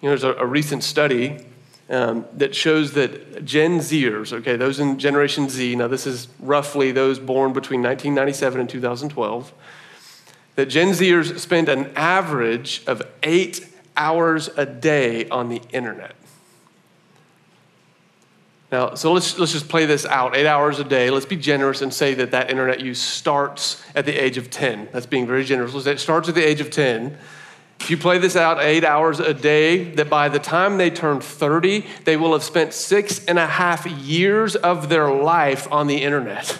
You 0.00 0.08
know, 0.08 0.16
there's 0.16 0.24
a, 0.24 0.34
a 0.34 0.46
recent 0.46 0.84
study 0.84 1.44
um, 1.88 2.24
that 2.34 2.54
shows 2.54 2.92
that 2.92 3.44
Gen 3.44 3.78
Zers, 3.78 4.32
okay, 4.32 4.56
those 4.56 4.80
in 4.80 4.98
Generation 4.98 5.48
Z, 5.48 5.76
now 5.76 5.88
this 5.88 6.06
is 6.06 6.28
roughly 6.40 6.92
those 6.92 7.18
born 7.18 7.52
between 7.52 7.80
1997 7.82 8.60
and 8.60 8.68
2012, 8.68 9.52
that 10.56 10.66
Gen 10.66 10.88
Zers 10.88 11.38
spend 11.38 11.68
an 11.68 11.92
average 11.94 12.82
of 12.86 13.02
eight 13.22 13.68
hours 13.96 14.48
a 14.56 14.66
day 14.66 15.28
on 15.28 15.48
the 15.48 15.62
internet. 15.72 16.16
Now, 18.72 18.94
so 18.94 19.12
let's, 19.12 19.38
let's 19.38 19.52
just 19.52 19.68
play 19.68 19.86
this 19.86 20.04
out 20.04 20.36
eight 20.36 20.46
hours 20.46 20.80
a 20.80 20.84
day. 20.84 21.08
Let's 21.10 21.26
be 21.26 21.36
generous 21.36 21.82
and 21.82 21.94
say 21.94 22.14
that 22.14 22.32
that 22.32 22.50
internet 22.50 22.80
use 22.80 23.00
starts 23.00 23.82
at 23.94 24.06
the 24.06 24.12
age 24.12 24.38
of 24.38 24.50
10. 24.50 24.88
That's 24.92 25.06
being 25.06 25.26
very 25.26 25.44
generous. 25.44 25.72
Let's 25.72 25.84
say 25.84 25.92
it 25.92 26.00
starts 26.00 26.28
at 26.28 26.34
the 26.34 26.46
age 26.46 26.60
of 26.60 26.70
10. 26.70 27.16
If 27.80 27.90
you 27.90 27.96
play 27.96 28.18
this 28.18 28.36
out 28.36 28.60
eight 28.60 28.84
hours 28.84 29.20
a 29.20 29.32
day, 29.32 29.84
that 29.94 30.10
by 30.10 30.28
the 30.28 30.38
time 30.38 30.76
they 30.76 30.90
turn 30.90 31.20
30, 31.20 31.84
they 32.04 32.16
will 32.16 32.32
have 32.32 32.42
spent 32.42 32.72
six 32.72 33.24
and 33.26 33.38
a 33.38 33.46
half 33.46 33.86
years 33.86 34.56
of 34.56 34.88
their 34.88 35.10
life 35.10 35.70
on 35.70 35.86
the 35.86 36.02
internet. 36.02 36.58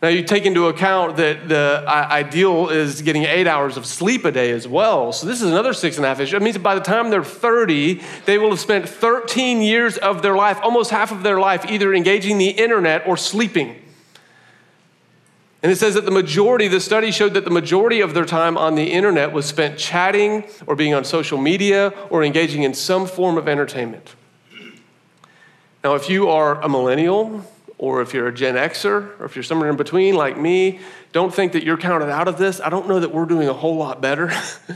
Now, 0.00 0.08
you 0.08 0.22
take 0.22 0.46
into 0.46 0.68
account 0.68 1.16
that 1.16 1.48
the 1.48 1.82
ideal 1.86 2.68
is 2.68 3.02
getting 3.02 3.24
eight 3.24 3.48
hours 3.48 3.76
of 3.76 3.84
sleep 3.84 4.24
a 4.24 4.30
day 4.30 4.52
as 4.52 4.68
well. 4.68 5.12
So, 5.12 5.26
this 5.26 5.42
is 5.42 5.50
another 5.50 5.72
six 5.72 5.96
and 5.96 6.04
a 6.04 6.08
half 6.08 6.20
issue. 6.20 6.36
It 6.36 6.42
means 6.42 6.56
by 6.58 6.76
the 6.76 6.80
time 6.80 7.10
they're 7.10 7.24
30, 7.24 8.00
they 8.24 8.38
will 8.38 8.50
have 8.50 8.60
spent 8.60 8.88
13 8.88 9.60
years 9.60 9.96
of 9.96 10.22
their 10.22 10.36
life, 10.36 10.60
almost 10.62 10.92
half 10.92 11.10
of 11.10 11.24
their 11.24 11.40
life, 11.40 11.68
either 11.68 11.92
engaging 11.92 12.38
the 12.38 12.50
internet 12.50 13.08
or 13.08 13.16
sleeping. 13.16 13.74
And 15.62 15.72
it 15.72 15.76
says 15.76 15.94
that 15.94 16.04
the 16.04 16.12
majority, 16.12 16.68
the 16.68 16.80
study 16.80 17.10
showed 17.10 17.34
that 17.34 17.44
the 17.44 17.50
majority 17.50 18.00
of 18.00 18.14
their 18.14 18.24
time 18.24 18.56
on 18.56 18.76
the 18.76 18.92
internet 18.92 19.32
was 19.32 19.44
spent 19.44 19.76
chatting 19.76 20.44
or 20.66 20.76
being 20.76 20.94
on 20.94 21.04
social 21.04 21.38
media 21.38 21.92
or 22.10 22.22
engaging 22.22 22.62
in 22.62 22.74
some 22.74 23.06
form 23.06 23.36
of 23.36 23.48
entertainment. 23.48 24.14
Now, 25.82 25.94
if 25.94 26.08
you 26.08 26.28
are 26.28 26.60
a 26.60 26.68
millennial, 26.68 27.44
or 27.78 28.02
if 28.02 28.12
you're 28.12 28.26
a 28.26 28.34
Gen 28.34 28.54
Xer, 28.54 29.18
or 29.20 29.24
if 29.24 29.36
you're 29.36 29.44
somewhere 29.44 29.70
in 29.70 29.76
between 29.76 30.14
like 30.14 30.36
me, 30.36 30.80
don't 31.12 31.32
think 31.32 31.52
that 31.52 31.64
you're 31.64 31.76
counted 31.76 32.10
out 32.10 32.28
of 32.28 32.36
this. 32.36 32.60
I 32.60 32.68
don't 32.68 32.88
know 32.88 33.00
that 33.00 33.14
we're 33.14 33.24
doing 33.24 33.48
a 33.48 33.52
whole 33.52 33.76
lot 33.76 34.00
better. 34.00 34.32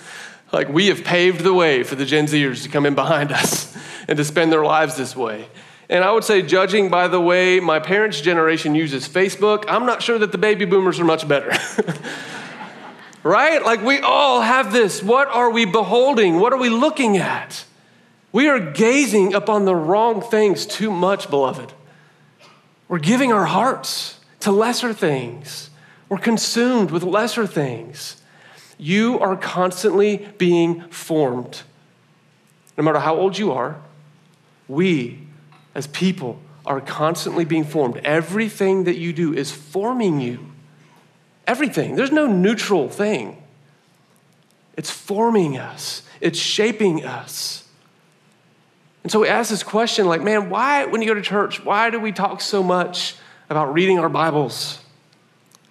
like 0.53 0.69
we 0.69 0.87
have 0.87 1.03
paved 1.05 1.43
the 1.43 1.53
way 1.53 1.83
for 1.83 1.97
the 1.97 2.05
Gen 2.05 2.27
Zers 2.27 2.63
to 2.63 2.69
come 2.69 2.87
in 2.87 2.95
behind 2.95 3.33
us 3.33 3.77
and 4.09 4.17
to 4.17 4.25
spend 4.25 4.53
their 4.53 4.65
lives 4.65 4.97
this 4.97 5.17
way. 5.17 5.49
And 5.89 6.05
I 6.05 6.13
would 6.13 6.25
say, 6.25 6.43
judging 6.43 6.89
by 6.89 7.09
the 7.09 7.21
way 7.21 7.61
my 7.61 7.79
parents' 7.79 8.21
generation 8.21 8.75
uses 8.75 9.09
Facebook, 9.09 9.65
I'm 9.69 9.85
not 9.87 10.03
sure 10.03 10.19
that 10.19 10.33
the 10.33 10.39
baby 10.39 10.65
boomers 10.65 10.99
are 11.01 11.05
much 11.05 11.27
better. 11.27 11.53
right? 13.23 13.63
Like 13.65 13.83
we 13.83 13.99
all 14.01 14.41
have 14.41 14.73
this. 14.73 15.03
What 15.03 15.29
are 15.29 15.51
we 15.51 15.65
beholding? 15.65 16.39
What 16.39 16.53
are 16.53 16.59
we 16.59 16.69
looking 16.69 17.17
at? 17.17 17.65
We 18.33 18.49
are 18.49 18.59
gazing 18.59 19.35
upon 19.35 19.67
the 19.67 19.75
wrong 19.75 20.23
things 20.23 20.65
too 20.65 20.91
much, 20.91 21.29
beloved. 21.29 21.73
We're 22.89 22.99
giving 22.99 23.33
our 23.33 23.45
hearts 23.45 24.21
to 24.41 24.51
lesser 24.51 24.93
things. 24.93 25.71
We're 26.09 26.19
consumed 26.19 26.91
with 26.91 27.03
lesser 27.03 27.47
things. 27.47 28.21
You 28.79 29.19
are 29.21 29.37
constantly 29.37 30.29
being 30.39 30.83
formed. 30.89 31.63
No 32.77 32.85
matter 32.85 32.99
how 32.99 33.17
old 33.17 33.39
you 33.39 33.53
are, 33.53 33.77
we 34.67 35.21
as 35.75 35.87
people 35.89 36.39
are 36.65 36.81
constantly 36.81 37.45
being 37.45 37.65
formed. 37.65 37.99
Everything 38.05 38.85
that 38.85 38.97
you 38.97 39.13
do 39.13 39.35
is 39.35 39.51
forming 39.51 40.21
you. 40.21 40.53
Everything. 41.47 41.97
There's 41.97 42.13
no 42.13 42.27
neutral 42.27 42.89
thing. 42.89 43.43
It's 44.77 44.91
forming 44.91 45.59
us, 45.59 46.03
it's 46.21 46.39
shaping 46.39 47.05
us. 47.05 47.65
And 49.03 49.11
so 49.11 49.21
we 49.21 49.29
ask 49.29 49.51
this 49.51 49.65
question 49.65 50.07
like, 50.07 50.23
man, 50.23 50.49
why, 50.49 50.85
when 50.85 51.03
you 51.03 51.09
go 51.09 51.15
to 51.15 51.23
church, 51.23 51.65
why 51.65 51.91
do 51.91 51.99
we 51.99 52.13
talk 52.13 52.41
so 52.41 52.63
much 52.63 53.17
about 53.51 53.75
reading 53.75 53.99
our 53.99 54.09
Bibles? 54.09 54.79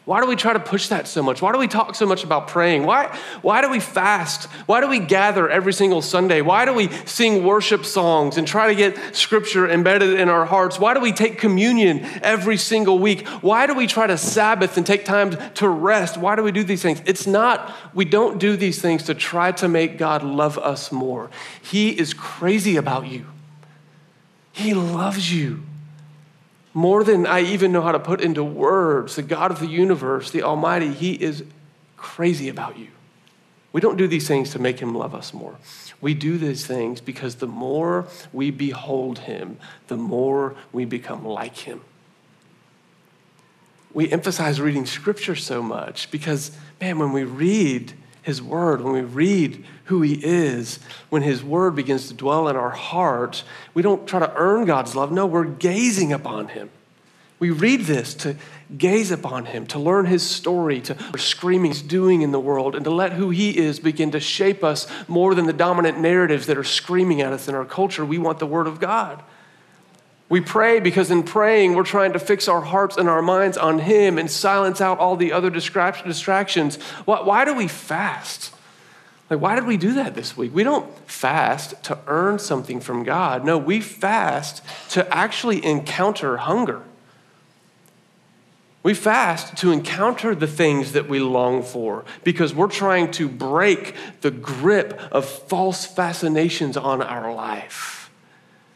Why 0.04 0.20
do 0.20 0.26
we 0.26 0.36
try 0.36 0.54
to 0.54 0.60
push 0.60 0.88
that 0.88 1.08
so 1.08 1.22
much? 1.22 1.44
Why 1.44 1.52
do 1.52 1.60
we 1.60 1.68
talk 1.68 1.94
so 1.94 2.08
much 2.08 2.24
about 2.24 2.48
praying? 2.48 2.86
Why, 2.86 3.16
why 3.44 3.62
do 3.62 3.70
we 3.70 3.80
fast? 3.80 4.46
Why 4.66 4.82
do 4.82 4.88
we 4.88 4.98
gather 4.98 5.48
every 5.48 5.74
single 5.74 6.02
Sunday? 6.02 6.42
Why 6.42 6.66
do 6.66 6.74
we 6.74 6.90
sing 7.06 7.44
worship 7.44 7.86
songs 7.86 8.38
and 8.38 8.48
try 8.48 8.68
to 8.68 8.76
get 8.76 9.16
scripture 9.16 9.70
embedded 9.70 10.20
in 10.20 10.28
our 10.28 10.46
hearts? 10.46 10.80
Why 10.80 10.96
do 10.96 11.02
we 11.02 11.12
take 11.12 11.38
communion 11.38 12.04
every 12.24 12.58
single 12.58 12.98
week? 12.98 13.28
Why 13.28 13.68
do 13.68 13.76
we 13.76 13.86
try 13.86 14.08
to 14.08 14.18
Sabbath 14.18 14.76
and 14.76 14.88
take 14.88 15.06
time 15.06 15.38
to 15.54 15.70
rest? 15.70 16.18
Why 16.18 16.36
do 16.36 16.42
we 16.42 16.52
do 16.52 16.64
these 16.64 16.82
things? 16.82 17.00
It's 17.06 17.28
not, 17.28 17.72
we 17.94 18.06
don't 18.06 18.40
do 18.40 18.58
these 18.58 18.82
things 18.82 19.04
to 19.04 19.14
try 19.14 19.52
to 19.54 19.68
make 19.68 20.00
God 20.00 20.24
love 20.24 20.58
us 20.58 20.92
more. 20.92 21.30
He 21.62 21.92
is 21.92 22.16
crazy 22.16 22.76
about 22.76 23.06
you, 23.06 23.28
He 24.52 24.74
loves 24.74 25.32
you 25.32 25.62
more 26.74 27.04
than 27.04 27.26
I 27.26 27.42
even 27.42 27.72
know 27.72 27.82
how 27.82 27.92
to 27.92 28.00
put 28.00 28.22
into 28.22 28.44
words, 28.44 29.16
the 29.16 29.22
God 29.22 29.52
of 29.52 29.60
the 29.60 29.68
universe, 29.68 30.32
the 30.32 30.44
Almighty, 30.44 30.94
He 30.94 31.14
is 31.14 31.44
crazy 31.98 32.50
about 32.50 32.78
you. 32.78 32.88
We 33.74 33.80
don't 33.80 33.98
do 33.98 34.08
these 34.08 34.28
things 34.28 34.52
to 34.52 34.60
make 34.60 34.80
him 34.80 34.94
love 34.94 35.16
us 35.16 35.34
more. 35.34 35.56
We 36.02 36.14
do 36.14 36.38
these 36.38 36.66
things 36.66 37.00
because 37.00 37.36
the 37.36 37.48
more 37.48 38.08
we 38.34 38.52
behold 38.52 39.20
him, 39.20 39.58
the 39.88 39.98
more 39.98 40.56
we 40.74 40.84
become 40.84 41.26
like 41.26 41.58
him. 41.58 41.82
We 43.94 44.12
emphasize 44.12 44.60
reading 44.60 44.86
scripture 44.86 45.36
so 45.36 45.62
much 45.62 46.12
because, 46.12 46.52
man, 46.80 47.00
when 47.00 47.14
we 47.14 47.24
read 47.24 47.94
his 48.22 48.42
word, 48.42 48.82
when 48.82 48.94
we 48.94 49.02
read 49.02 49.66
who 49.86 50.02
he 50.02 50.14
is, 50.24 50.80
when 51.10 51.24
his 51.24 51.44
word 51.44 51.76
begins 51.76 52.08
to 52.08 52.14
dwell 52.14 52.48
in 52.48 52.56
our 52.56 52.70
heart, 52.70 53.44
we 53.74 53.82
don't 53.82 54.08
try 54.08 54.20
to 54.20 54.34
earn 54.36 54.66
God's 54.66 54.96
love. 54.96 55.12
No, 55.12 55.26
we're 55.26 55.44
gazing 55.44 56.14
upon 56.14 56.50
him. 56.50 56.70
We 57.40 57.50
read 57.50 57.82
this 57.82 58.14
to 58.16 58.36
gaze 58.78 59.10
upon 59.10 59.46
him, 59.46 59.66
to 59.68 59.80
learn 59.80 60.06
his 60.06 60.22
story, 60.22 60.80
to 60.82 60.96
screaming 61.18 61.72
he's 61.72 61.82
doing 61.82 62.22
in 62.22 62.32
the 62.32 62.40
world, 62.40 62.76
and 62.76 62.86
to 62.86 62.92
let 62.92 63.14
who 63.14 63.32
he 63.32 63.58
is 63.58 63.80
begin 63.80 64.12
to 64.12 64.20
shape 64.20 64.64
us 64.64 64.88
more 65.08 65.34
than 65.34 65.48
the 65.48 65.54
dominant 65.54 66.00
narratives 66.00 66.46
that 66.46 66.58
are 66.58 66.64
screaming 66.64 67.20
at 67.22 67.34
us 67.34 67.48
in 67.48 67.56
our 67.56 67.66
culture. 67.66 68.06
We 68.06 68.20
want 68.20 68.38
the 68.38 68.46
word 68.46 68.68
of 68.68 68.80
God. 68.80 69.24
We 70.32 70.40
pray 70.40 70.80
because 70.80 71.12
in 71.12 71.24
praying, 71.24 71.74
we're 71.74 71.84
trying 71.84 72.14
to 72.14 72.20
fix 72.20 72.48
our 72.48 72.62
hearts 72.62 72.96
and 72.96 73.10
our 73.10 73.22
minds 73.22 73.58
on 73.58 73.80
Him 73.80 74.18
and 74.18 74.32
silence 74.32 74.80
out 74.80 74.98
all 74.98 75.18
the 75.18 75.34
other 75.34 75.50
distractions. 75.50 76.78
Why 77.04 77.44
do 77.44 77.54
we 77.54 77.68
fast? 77.68 78.54
Like, 79.30 79.42
why 79.42 79.56
did 79.56 79.66
we 79.66 79.76
do 79.76 79.96
that 79.96 80.16
this 80.16 80.38
week? 80.38 80.56
We 80.56 80.64
don't 80.64 80.90
fast 81.06 81.84
to 81.84 82.00
earn 82.08 82.40
something 82.40 82.80
from 82.80 83.04
God. 83.04 83.44
No, 83.44 83.58
we 83.58 83.82
fast 83.82 84.64
to 84.92 85.06
actually 85.14 85.66
encounter 85.66 86.38
hunger. 86.38 86.82
We 88.84 88.94
fast 88.94 89.58
to 89.58 89.72
encounter 89.74 90.34
the 90.34 90.48
things 90.48 90.94
that 90.94 91.10
we 91.10 91.20
long 91.20 91.62
for 91.62 92.06
because 92.24 92.56
we're 92.56 92.68
trying 92.68 93.12
to 93.12 93.28
break 93.28 93.96
the 94.22 94.32
grip 94.32 94.98
of 95.12 95.26
false 95.26 95.86
fascinations 95.86 96.78
on 96.78 97.02
our 97.02 97.34
life. 97.34 98.01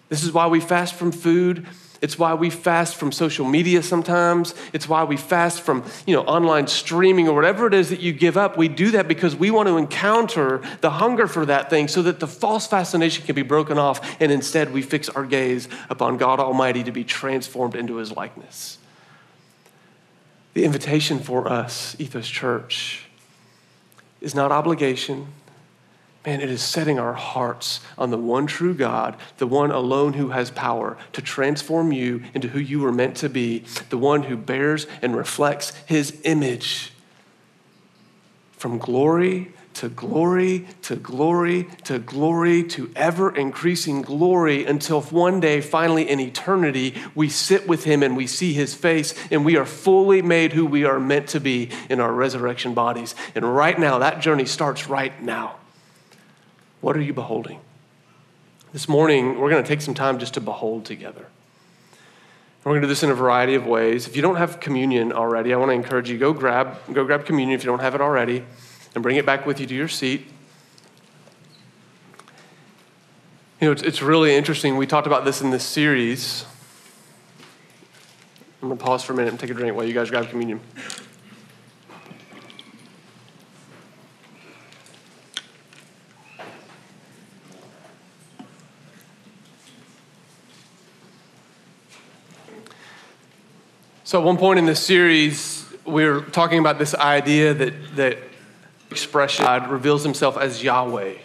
This 0.10 0.24
is 0.24 0.32
why 0.32 0.48
we 0.48 0.60
fast 0.60 0.94
from 0.94 1.12
food. 1.12 1.65
It's 2.02 2.20
why 2.20 2.34
we 2.36 2.50
fast 2.50 2.96
from 2.96 3.12
social 3.12 3.46
media 3.48 3.82
sometimes. 3.82 4.54
It's 4.74 4.88
why 4.88 5.04
we 5.06 5.18
fast 5.18 5.62
from, 5.62 5.84
you 6.06 6.15
know, 6.15 6.24
online 6.24 6.68
streaming 6.68 7.28
or 7.28 7.34
whatever 7.34 7.65
it 7.68 7.74
is 7.74 7.89
that 7.89 8.00
you 8.00 8.13
give 8.13 8.38
up. 8.38 8.58
We 8.58 8.68
do 8.68 8.91
that 8.91 9.08
because 9.08 9.36
we 9.36 9.50
want 9.50 9.68
to 9.70 9.78
encounter 9.78 10.62
the 10.82 10.91
hunger 10.91 11.28
for 11.28 11.46
that 11.48 11.70
thing 11.70 11.88
so 11.88 12.02
that 12.04 12.20
the 12.20 12.28
false 12.28 12.68
fascination 12.68 13.26
can 13.26 13.34
be 13.34 13.41
broken 13.41 13.78
off 13.78 14.22
and 14.22 14.32
instead 14.32 14.72
we 14.72 14.82
fix 14.82 15.10
our 15.10 15.26
gaze 15.26 15.68
upon 15.89 16.18
God 16.18 16.39
Almighty 16.39 16.84
to 16.84 16.91
be 16.91 17.04
transformed 17.04 17.76
into 17.76 17.96
his 17.96 18.12
likeness. 18.12 18.78
The 20.54 20.63
invitation 20.63 21.20
for 21.20 21.48
us, 21.48 21.96
Ethos 22.00 22.28
Church, 22.28 23.08
is 24.22 24.36
not 24.36 24.52
obligation. 24.52 25.28
Man, 26.26 26.42
it 26.42 26.50
is 26.50 26.64
setting 26.64 26.98
our 26.98 27.14
hearts 27.14 27.82
on 28.00 28.10
the 28.10 28.18
one 28.18 28.48
true 28.48 28.74
God, 28.74 29.16
the 29.38 29.46
one 29.46 29.70
alone 29.70 30.14
who 30.14 30.30
has 30.30 30.50
power 30.50 30.98
to 31.14 31.22
transform 31.22 31.92
you 31.92 32.24
into 32.34 32.48
who 32.48 32.60
you 32.60 32.80
were 32.80 32.92
meant 32.92 33.16
to 33.18 33.30
be, 33.30 33.60
the 33.90 33.98
one 33.98 34.24
who 34.24 34.36
bears 34.36 34.88
and 35.04 35.16
reflects 35.16 35.72
his 35.86 36.20
image 36.24 36.94
from 38.54 38.80
glory 38.80 39.54
to 39.76 39.90
glory 39.90 40.66
to 40.82 40.96
glory 40.96 41.68
to 41.84 42.00
glory 42.00 42.64
to 42.64 42.90
ever 42.96 43.36
increasing 43.36 44.02
glory 44.02 44.66
until 44.66 45.02
one 45.02 45.40
day, 45.40 45.62
finally 45.62 46.10
in 46.10 46.20
eternity, 46.20 46.96
we 47.14 47.30
sit 47.30 47.68
with 47.68 47.84
him 47.84 48.02
and 48.02 48.18
we 48.18 48.26
see 48.26 48.54
his 48.54 48.74
face 48.74 49.14
and 49.30 49.46
we 49.46 49.58
are 49.58 49.66
fully 49.66 50.22
made 50.24 50.54
who 50.54 50.66
we 50.66 50.86
are 50.86 51.00
meant 51.00 51.28
to 51.28 51.40
be 51.40 51.70
in 51.90 52.00
our 52.00 52.14
resurrection 52.14 52.74
bodies. 52.74 53.14
And 53.36 53.54
right 53.56 53.78
now, 53.78 54.00
that 54.00 54.22
journey 54.22 54.46
starts 54.46 54.88
right 54.88 55.22
now. 55.22 55.58
What 56.86 56.95
are 56.95 57.02
you 57.02 57.13
beholding? 57.13 57.62
This 58.71 58.88
morning, 58.88 59.39
we're 59.39 59.50
going 59.50 59.63
to 59.63 59.67
take 59.67 59.82
some 59.82 59.95
time 59.95 60.19
just 60.19 60.36
to 60.36 60.39
behold 60.39 60.86
together. 60.86 61.26
We're 62.63 62.74
going 62.74 62.82
to 62.82 62.86
do 62.86 62.89
this 62.89 63.02
in 63.02 63.10
a 63.10 63.15
variety 63.15 63.56
of 63.56 63.65
ways. 63.65 64.06
If 64.06 64.15
you 64.15 64.21
don't 64.21 64.36
have 64.36 64.60
communion 64.60 65.12
already, 65.12 65.52
I 65.52 65.58
want 65.58 65.69
to 65.69 65.74
encourage 65.74 66.12
you 66.12 66.19
go 66.19 66.32
grab 66.32 66.78
go 66.93 67.04
grab 67.04 67.26
communion 67.26 67.58
if 67.58 67.63
you 67.63 67.71
don't 67.71 67.80
have 67.80 67.95
it 67.95 68.02
already 68.02 68.43
and 68.93 69.02
bring 69.02 69.15
it 69.15 69.26
back 69.26 69.48
with 69.48 69.60
you 69.60 69.65
to 69.65 69.74
your 69.74 69.88
seat. 69.88 70.28
You 73.60 73.69
know, 73.69 73.71
it's, 73.71 73.82
it's 73.82 74.04
really 74.04 74.36
interesting. 74.36 74.78
We 74.78 74.86
talked 74.86 75.08
about 75.08 75.26
this 75.26 75.41
in 75.41 75.50
this 75.50 75.63
series. 75.63 76.45
I'm 78.62 78.67
going 78.67 78.78
to 78.78 78.86
pause 78.86 79.04
for 79.04 79.13
a 79.13 79.15
minute 79.15 79.32
and 79.32 79.39
take 79.39 79.50
a 79.50 79.56
drink 79.56 79.76
while 79.76 79.88
you 79.88 79.93
guys 79.95 80.12
grab 80.12 80.30
communion. 80.30 80.60
So, 94.08 94.20
at 94.20 94.24
one 94.24 94.38
point 94.38 94.60
in 94.60 94.68
this 94.68 94.86
series, 94.86 95.65
we 95.84 96.06
were 96.06 96.22
talking 96.22 96.60
about 96.60 96.78
this 96.78 96.94
idea 96.94 97.56
that, 97.56 97.96
that 97.96 98.20
expression, 98.91 99.46
God 99.46 99.72
reveals 99.72 100.04
himself 100.04 100.38
as 100.38 100.62
Yahweh. 100.62 101.15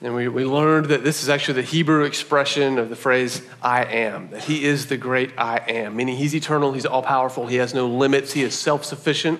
And 0.00 0.14
we, 0.14 0.26
we 0.28 0.46
learned 0.46 0.86
that 0.86 1.04
this 1.04 1.22
is 1.22 1.28
actually 1.28 1.60
the 1.60 1.68
Hebrew 1.68 2.04
expression 2.04 2.78
of 2.78 2.88
the 2.88 2.96
phrase 2.96 3.42
I 3.60 3.84
am, 3.84 4.30
that 4.30 4.44
he 4.44 4.64
is 4.64 4.86
the 4.86 4.96
great 4.96 5.32
I 5.36 5.58
am, 5.68 5.96
meaning 5.96 6.16
he's 6.16 6.34
eternal, 6.34 6.72
he's 6.72 6.86
all 6.86 7.02
powerful, 7.02 7.46
he 7.46 7.56
has 7.56 7.74
no 7.74 7.86
limits, 7.86 8.32
he 8.32 8.42
is 8.42 8.54
self 8.54 8.82
sufficient. 8.82 9.38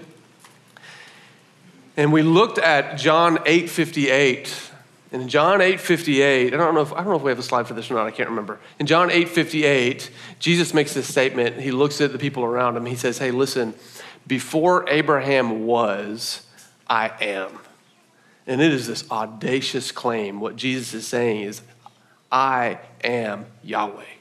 And 1.97 2.13
we 2.13 2.21
looked 2.21 2.59
at 2.59 2.99
John 2.99 3.39
8 3.47 3.71
58. 3.71 4.73
And 5.17 5.23
in 5.23 5.29
John 5.31 5.63
8 5.63 5.81
58, 5.81 6.53
I 6.53 6.57
don't, 6.59 6.75
know 6.75 6.83
if, 6.83 6.93
I 6.93 6.97
don't 6.97 7.07
know 7.07 7.17
if 7.17 7.23
we 7.23 7.31
have 7.31 7.39
a 7.39 7.43
slide 7.43 7.67
for 7.67 7.73
this 7.73 7.91
or 7.91 7.95
not, 7.95 8.07
I 8.07 8.11
can't 8.11 8.29
remember. 8.29 8.61
In 8.79 8.85
John 8.85 9.11
8 9.11 9.31
58, 9.31 10.11
Jesus 10.39 10.75
makes 10.75 10.93
this 10.93 11.09
statement. 11.09 11.59
He 11.59 11.71
looks 11.71 12.03
at 12.03 12.13
the 12.13 12.19
people 12.19 12.45
around 12.45 12.77
him. 12.77 12.85
He 12.85 12.97
says, 12.97 13.17
Hey, 13.17 13.31
listen, 13.31 13.73
before 14.27 14.87
Abraham 14.91 15.65
was, 15.65 16.47
I 16.87 17.13
am. 17.23 17.61
And 18.47 18.61
it 18.61 18.71
is 18.75 18.87
this 18.87 19.11
audacious 19.11 19.91
claim. 19.91 20.39
What 20.39 20.57
Jesus 20.57 20.93
is 20.93 21.07
saying 21.07 21.45
is, 21.45 21.63
I 22.31 22.79
am 23.03 23.47
Yahweh. 23.65 24.16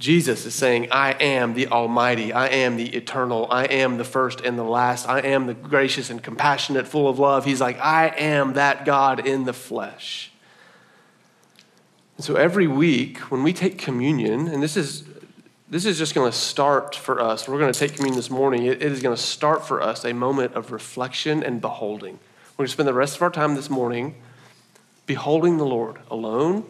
Jesus 0.00 0.46
is 0.46 0.54
saying, 0.54 0.88
I 0.90 1.12
am 1.12 1.52
the 1.52 1.68
Almighty. 1.68 2.32
I 2.32 2.46
am 2.46 2.78
the 2.78 2.88
eternal. 2.88 3.46
I 3.50 3.66
am 3.66 3.98
the 3.98 4.04
first 4.04 4.40
and 4.40 4.58
the 4.58 4.64
last. 4.64 5.06
I 5.06 5.20
am 5.20 5.46
the 5.46 5.52
gracious 5.52 6.08
and 6.08 6.22
compassionate, 6.22 6.88
full 6.88 7.06
of 7.06 7.18
love. 7.18 7.44
He's 7.44 7.60
like, 7.60 7.78
I 7.78 8.08
am 8.08 8.54
that 8.54 8.86
God 8.86 9.26
in 9.26 9.44
the 9.44 9.52
flesh. 9.52 10.32
And 12.16 12.24
so 12.24 12.34
every 12.36 12.66
week 12.66 13.18
when 13.30 13.42
we 13.42 13.52
take 13.52 13.76
communion, 13.76 14.48
and 14.48 14.62
this 14.62 14.74
is 14.74 15.04
this 15.68 15.84
is 15.84 15.98
just 15.98 16.14
going 16.14 16.30
to 16.30 16.36
start 16.36 16.96
for 16.96 17.20
us. 17.20 17.46
We're 17.46 17.58
going 17.58 17.72
to 17.72 17.78
take 17.78 17.94
communion 17.94 18.16
this 18.16 18.30
morning. 18.30 18.64
It 18.64 18.82
is 18.82 19.02
going 19.02 19.14
to 19.14 19.22
start 19.22 19.66
for 19.66 19.82
us 19.82 20.04
a 20.06 20.14
moment 20.14 20.54
of 20.54 20.72
reflection 20.72 21.44
and 21.44 21.60
beholding. 21.60 22.18
We're 22.56 22.64
going 22.64 22.68
to 22.68 22.72
spend 22.72 22.88
the 22.88 22.94
rest 22.94 23.16
of 23.16 23.22
our 23.22 23.30
time 23.30 23.54
this 23.54 23.68
morning 23.68 24.14
beholding 25.04 25.58
the 25.58 25.66
Lord 25.66 25.98
alone, 26.10 26.64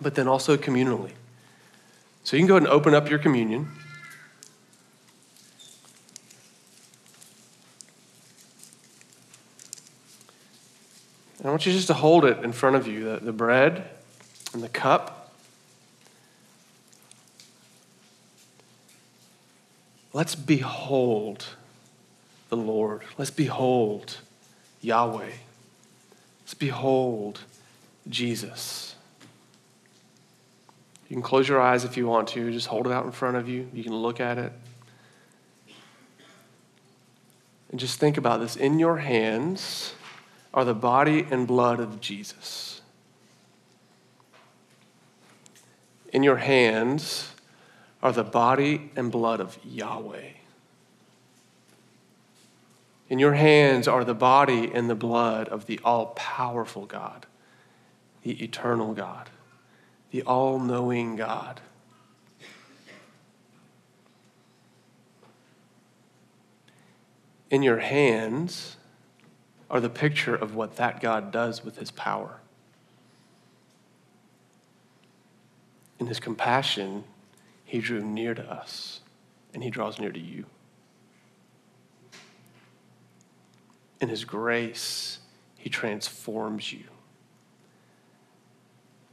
but 0.00 0.14
then 0.14 0.28
also 0.28 0.58
communally. 0.58 1.12
So 2.24 2.36
you 2.36 2.42
can 2.42 2.48
go 2.48 2.56
ahead 2.56 2.64
and 2.64 2.72
open 2.72 2.94
up 2.94 3.10
your 3.10 3.18
communion. 3.18 3.68
And 11.38 11.48
I 11.48 11.50
want 11.50 11.64
you 11.64 11.72
just 11.72 11.86
to 11.86 11.94
hold 11.94 12.24
it 12.24 12.44
in 12.44 12.52
front 12.52 12.76
of 12.76 12.86
you 12.86 13.04
the, 13.04 13.16
the 13.24 13.32
bread 13.32 13.88
and 14.52 14.62
the 14.62 14.68
cup. 14.68 15.32
Let's 20.12 20.34
behold 20.34 21.46
the 22.50 22.56
Lord. 22.56 23.02
Let's 23.16 23.30
behold 23.30 24.18
Yahweh. 24.82 25.30
Let's 26.42 26.54
behold 26.54 27.40
Jesus. 28.08 28.89
You 31.10 31.16
can 31.16 31.22
close 31.22 31.48
your 31.48 31.60
eyes 31.60 31.84
if 31.84 31.96
you 31.96 32.06
want 32.06 32.28
to, 32.28 32.52
just 32.52 32.68
hold 32.68 32.86
it 32.86 32.92
out 32.92 33.04
in 33.04 33.10
front 33.10 33.36
of 33.36 33.48
you. 33.48 33.68
You 33.74 33.82
can 33.82 33.94
look 33.94 34.20
at 34.20 34.38
it. 34.38 34.52
And 37.72 37.80
just 37.80 37.98
think 37.98 38.16
about 38.16 38.38
this. 38.38 38.54
In 38.54 38.78
your 38.78 38.98
hands 38.98 39.94
are 40.54 40.64
the 40.64 40.74
body 40.74 41.26
and 41.28 41.48
blood 41.48 41.80
of 41.80 42.00
Jesus. 42.00 42.80
In 46.12 46.22
your 46.22 46.36
hands 46.36 47.32
are 48.04 48.12
the 48.12 48.24
body 48.24 48.92
and 48.94 49.10
blood 49.10 49.40
of 49.40 49.58
Yahweh. 49.64 50.30
In 53.08 53.18
your 53.18 53.34
hands 53.34 53.88
are 53.88 54.04
the 54.04 54.14
body 54.14 54.70
and 54.72 54.88
the 54.88 54.94
blood 54.94 55.48
of 55.48 55.66
the 55.66 55.80
all 55.82 56.06
powerful 56.14 56.86
God, 56.86 57.26
the 58.22 58.40
eternal 58.44 58.94
God, 58.94 59.28
the 60.10 60.22
all 60.22 60.58
knowing 60.58 61.16
God. 61.16 61.60
In 67.50 67.62
your 67.62 67.78
hands 67.78 68.76
are 69.70 69.80
the 69.80 69.90
picture 69.90 70.34
of 70.34 70.54
what 70.54 70.76
that 70.76 71.00
God 71.00 71.30
does 71.32 71.64
with 71.64 71.78
his 71.78 71.90
power. 71.90 72.40
In 75.98 76.06
his 76.06 76.20
compassion, 76.20 77.04
he 77.64 77.80
drew 77.80 78.00
near 78.00 78.34
to 78.34 78.42
us, 78.42 79.00
and 79.52 79.62
he 79.62 79.70
draws 79.70 79.98
near 79.98 80.10
to 80.10 80.18
you. 80.18 80.46
In 84.00 84.08
his 84.08 84.24
grace, 84.24 85.18
he 85.58 85.68
transforms 85.68 86.72
you. 86.72 86.84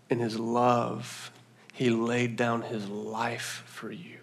In 0.09 0.19
his 0.19 0.39
love, 0.39 1.31
he 1.73 1.89
laid 1.89 2.35
down 2.35 2.61
his 2.63 2.87
life 2.87 3.63
for 3.65 3.91
you. 3.91 4.19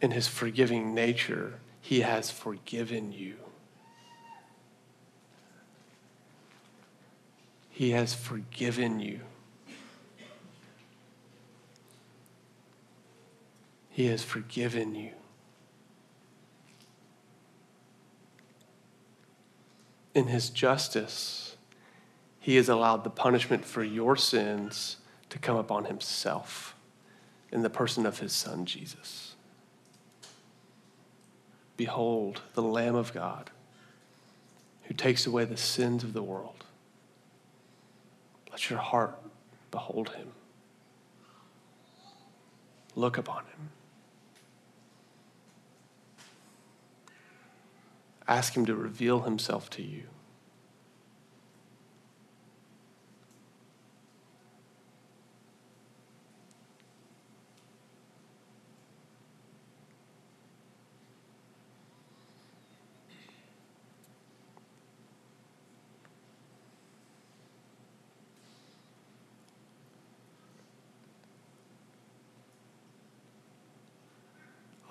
In 0.00 0.10
his 0.12 0.26
forgiving 0.26 0.94
nature, 0.94 1.60
he 1.80 2.00
has 2.00 2.30
forgiven 2.30 3.12
you. 3.12 3.34
He 7.70 7.90
has 7.90 8.14
forgiven 8.14 9.00
you. 9.00 9.20
He 13.90 14.06
has 14.06 14.22
forgiven 14.22 14.94
you. 14.94 15.12
In 20.14 20.28
his 20.28 20.50
justice, 20.50 21.47
he 22.40 22.56
has 22.56 22.68
allowed 22.68 23.04
the 23.04 23.10
punishment 23.10 23.64
for 23.64 23.82
your 23.82 24.16
sins 24.16 24.96
to 25.30 25.38
come 25.38 25.56
upon 25.56 25.86
himself 25.86 26.74
in 27.50 27.62
the 27.62 27.70
person 27.70 28.06
of 28.06 28.20
his 28.20 28.32
son, 28.32 28.64
Jesus. 28.64 29.34
Behold, 31.76 32.42
the 32.54 32.62
Lamb 32.62 32.94
of 32.94 33.12
God 33.12 33.50
who 34.84 34.94
takes 34.94 35.26
away 35.26 35.44
the 35.44 35.56
sins 35.56 36.02
of 36.02 36.14
the 36.14 36.22
world. 36.22 36.64
Let 38.50 38.70
your 38.70 38.78
heart 38.78 39.18
behold 39.70 40.10
him. 40.10 40.32
Look 42.96 43.18
upon 43.18 43.44
him. 43.44 43.68
Ask 48.26 48.56
him 48.56 48.66
to 48.66 48.74
reveal 48.74 49.20
himself 49.20 49.68
to 49.70 49.82
you. 49.82 50.04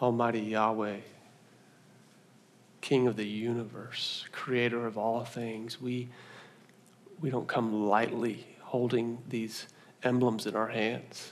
Almighty 0.01 0.41
Yahweh, 0.41 0.97
King 2.81 3.07
of 3.07 3.15
the 3.15 3.25
universe, 3.25 4.25
creator 4.31 4.85
of 4.85 4.97
all 4.97 5.25
things, 5.25 5.81
we, 5.81 6.09
we 7.19 7.29
don't 7.29 7.47
come 7.47 7.87
lightly 7.87 8.45
holding 8.61 9.17
these 9.27 9.67
emblems 10.03 10.45
in 10.45 10.55
our 10.55 10.67
hands. 10.67 11.31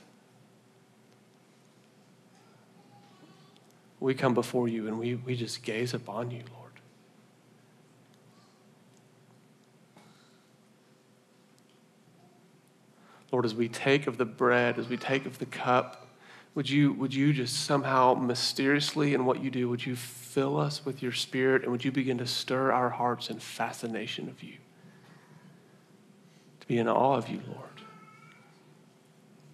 We 4.00 4.14
come 4.14 4.34
before 4.34 4.68
you 4.68 4.88
and 4.88 5.00
we, 5.00 5.16
we 5.16 5.36
just 5.36 5.64
gaze 5.64 5.94
upon 5.94 6.32
you, 6.32 6.42
Lord. 6.52 6.66
Lord, 13.32 13.46
as 13.46 13.54
we 13.54 13.68
take 13.68 14.08
of 14.08 14.18
the 14.18 14.26
bread, 14.26 14.80
as 14.80 14.88
we 14.88 14.98
take 14.98 15.26
of 15.26 15.40
the 15.40 15.46
cup, 15.46 16.05
would 16.56 16.70
you, 16.70 16.94
would 16.94 17.14
you 17.14 17.34
just 17.34 17.66
somehow 17.66 18.14
mysteriously 18.14 19.14
in 19.14 19.26
what 19.26 19.44
you 19.44 19.52
do, 19.52 19.68
would 19.68 19.86
you 19.86 19.98
fill 19.98 20.58
us 20.58 20.86
with 20.86 21.04
your 21.04 21.12
spirit 21.12 21.64
and 21.64 21.72
would 21.72 21.84
you 21.84 21.92
begin 21.92 22.18
to 22.18 22.26
stir 22.26 22.72
our 22.72 22.90
hearts 22.90 23.30
in 23.30 23.40
fascination 23.40 24.30
of 24.30 24.42
you? 24.42 24.56
To 26.62 26.68
be 26.68 26.78
in 26.78 26.88
awe 26.88 27.18
of 27.18 27.28
you, 27.28 27.42
Lord. 27.46 27.82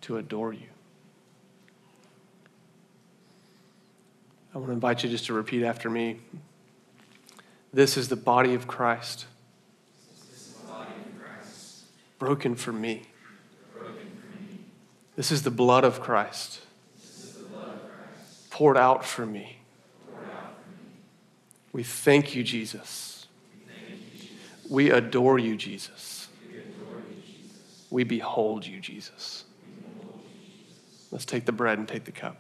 To 0.02 0.18
adore 0.18 0.54
you. 0.54 0.68
I 4.54 4.60
want 4.60 4.70
to 4.70 4.74
invite 4.74 5.04
you 5.04 5.10
just 5.10 5.26
to 5.26 5.34
repeat 5.34 5.64
after 5.64 5.90
me. 5.90 6.20
This 7.74 7.98
is 7.98 8.10
the 8.10 8.16
body 8.16 8.54
of 8.54 8.68
Christ. 8.68 9.26
Body 10.68 10.92
of 11.06 11.20
Christ. 11.20 11.86
Broken 12.20 12.54
for 12.56 12.72
me. 12.72 13.04
Broken 13.74 13.96
for 13.96 14.38
me. 14.38 14.60
This 15.16 15.32
is 15.32 15.42
the 15.42 15.52
blood 15.52 15.84
of 15.84 16.00
Christ 16.00 16.62
poured 18.62 18.78
out 18.78 19.04
for 19.04 19.26
me. 19.26 19.58
We 21.74 21.82
thank 21.82 22.36
you, 22.36 22.44
Jesus. 22.44 23.26
We 24.70 24.92
adore 24.92 25.40
you, 25.40 25.56
Jesus. 25.58 26.28
We 27.90 28.04
behold 28.04 28.68
you, 28.68 28.80
Jesus. 28.80 29.46
Let's 31.10 31.26
take 31.26 31.46
the 31.46 31.52
bread 31.52 31.80
and 31.80 31.88
take 31.88 32.04
the 32.04 32.12
cup. 32.12 32.38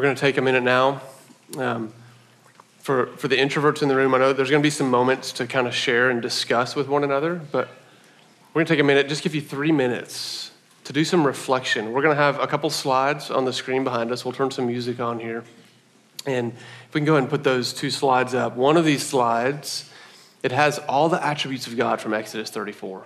We're 0.00 0.04
going 0.04 0.16
to 0.16 0.20
take 0.22 0.38
a 0.38 0.40
minute 0.40 0.62
now. 0.62 1.02
Um, 1.58 1.92
for, 2.78 3.08
for 3.18 3.28
the 3.28 3.36
introverts 3.36 3.82
in 3.82 3.88
the 3.88 3.94
room, 3.94 4.14
I 4.14 4.18
know 4.18 4.32
there's 4.32 4.48
going 4.48 4.62
to 4.62 4.66
be 4.66 4.70
some 4.70 4.90
moments 4.90 5.30
to 5.32 5.46
kind 5.46 5.66
of 5.66 5.74
share 5.74 6.08
and 6.08 6.22
discuss 6.22 6.74
with 6.74 6.88
one 6.88 7.04
another, 7.04 7.34
but 7.34 7.68
we're 8.54 8.60
going 8.60 8.66
to 8.66 8.72
take 8.72 8.80
a 8.80 8.82
minute, 8.82 9.10
just 9.10 9.22
give 9.22 9.34
you 9.34 9.42
three 9.42 9.72
minutes 9.72 10.52
to 10.84 10.94
do 10.94 11.04
some 11.04 11.26
reflection. 11.26 11.92
We're 11.92 12.00
going 12.00 12.16
to 12.16 12.22
have 12.22 12.40
a 12.40 12.46
couple 12.46 12.70
slides 12.70 13.30
on 13.30 13.44
the 13.44 13.52
screen 13.52 13.84
behind 13.84 14.10
us. 14.10 14.24
We'll 14.24 14.32
turn 14.32 14.50
some 14.50 14.68
music 14.68 15.00
on 15.00 15.20
here. 15.20 15.44
And 16.24 16.54
if 16.54 16.94
we 16.94 17.00
can 17.00 17.04
go 17.04 17.12
ahead 17.12 17.24
and 17.24 17.30
put 17.30 17.44
those 17.44 17.74
two 17.74 17.90
slides 17.90 18.32
up. 18.32 18.56
One 18.56 18.78
of 18.78 18.86
these 18.86 19.04
slides, 19.04 19.90
it 20.42 20.52
has 20.52 20.78
all 20.78 21.10
the 21.10 21.22
attributes 21.22 21.66
of 21.66 21.76
God 21.76 22.00
from 22.00 22.14
Exodus 22.14 22.48
34. 22.48 23.04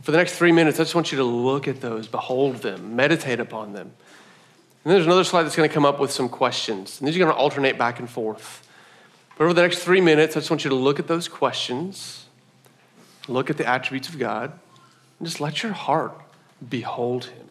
For 0.00 0.10
the 0.10 0.16
next 0.16 0.36
three 0.36 0.52
minutes, 0.52 0.80
I 0.80 0.84
just 0.84 0.94
want 0.94 1.12
you 1.12 1.18
to 1.18 1.24
look 1.24 1.68
at 1.68 1.82
those, 1.82 2.08
behold 2.08 2.62
them, 2.62 2.96
meditate 2.96 3.40
upon 3.40 3.74
them. 3.74 3.92
And 4.84 4.92
there's 4.92 5.04
another 5.04 5.24
slide 5.24 5.42
that's 5.42 5.56
going 5.56 5.68
to 5.68 5.74
come 5.74 5.84
up 5.84 6.00
with 6.00 6.10
some 6.10 6.28
questions. 6.28 6.98
And 6.98 7.08
these 7.08 7.16
are 7.16 7.18
going 7.18 7.32
to 7.32 7.36
alternate 7.36 7.76
back 7.76 7.98
and 7.98 8.08
forth. 8.08 8.66
But 9.36 9.44
over 9.44 9.54
the 9.54 9.62
next 9.62 9.80
three 9.80 10.00
minutes, 10.00 10.36
I 10.36 10.40
just 10.40 10.50
want 10.50 10.64
you 10.64 10.70
to 10.70 10.76
look 10.76 10.98
at 10.98 11.06
those 11.06 11.28
questions, 11.28 12.26
look 13.28 13.50
at 13.50 13.56
the 13.56 13.66
attributes 13.66 14.08
of 14.08 14.18
God, 14.18 14.52
and 15.18 15.28
just 15.28 15.40
let 15.40 15.62
your 15.62 15.72
heart 15.72 16.18
behold 16.66 17.26
Him. 17.26 17.48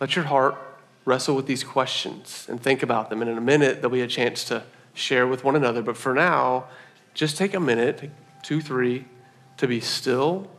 Let 0.00 0.16
your 0.16 0.24
heart 0.24 0.56
wrestle 1.04 1.34
with 1.34 1.46
these 1.46 1.64
questions 1.64 2.46
and 2.48 2.60
think 2.60 2.82
about 2.82 3.10
them. 3.10 3.20
And 3.20 3.30
in 3.30 3.36
a 3.36 3.42
minute, 3.42 3.76
there'll 3.76 3.90
be 3.90 4.00
a 4.00 4.06
chance 4.06 4.44
to 4.44 4.64
share 4.94 5.26
with 5.26 5.44
one 5.44 5.56
another. 5.56 5.82
But 5.82 5.96
for 5.96 6.14
now, 6.14 6.64
just 7.14 7.36
take 7.36 7.54
a 7.54 7.60
minute, 7.60 8.10
two, 8.42 8.60
three, 8.60 9.06
to 9.58 9.68
be 9.68 9.80
still, 9.80 10.50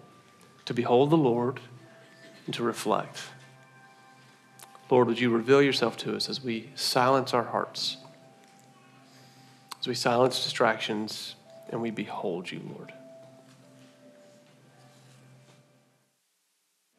to 0.65 0.73
behold 0.73 1.09
the 1.09 1.17
Lord, 1.17 1.59
and 2.45 2.53
to 2.55 2.63
reflect. 2.63 3.21
Lord, 4.93 5.07
would 5.07 5.19
you 5.19 5.31
reveal 5.31 5.59
yourself 5.59 5.97
to 5.97 6.15
us 6.15 6.29
as 6.29 6.43
we 6.43 6.69
silence 6.75 7.33
our 7.33 7.45
hearts, 7.45 7.97
as 9.79 9.87
we 9.87 9.95
silence 9.95 10.43
distractions, 10.43 11.33
and 11.71 11.81
we 11.81 11.89
behold 11.89 12.51
you, 12.51 12.61
Lord. 12.77 12.93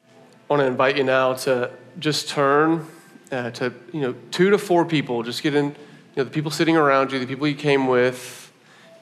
I 0.03 0.09
want 0.49 0.59
to 0.59 0.65
invite 0.65 0.97
you 0.97 1.05
now 1.05 1.35
to 1.35 1.71
just 1.97 2.27
turn 2.27 2.85
uh, 3.31 3.51
to 3.51 3.73
you 3.93 4.01
know 4.01 4.13
two 4.29 4.49
to 4.49 4.57
four 4.57 4.83
people. 4.83 5.23
Just 5.23 5.41
get 5.41 5.55
in, 5.55 5.67
you 5.67 5.73
know, 6.17 6.25
the 6.25 6.31
people 6.31 6.51
sitting 6.51 6.75
around 6.75 7.13
you, 7.13 7.19
the 7.19 7.25
people 7.25 7.47
you 7.47 7.55
came 7.55 7.87
with. 7.87 8.51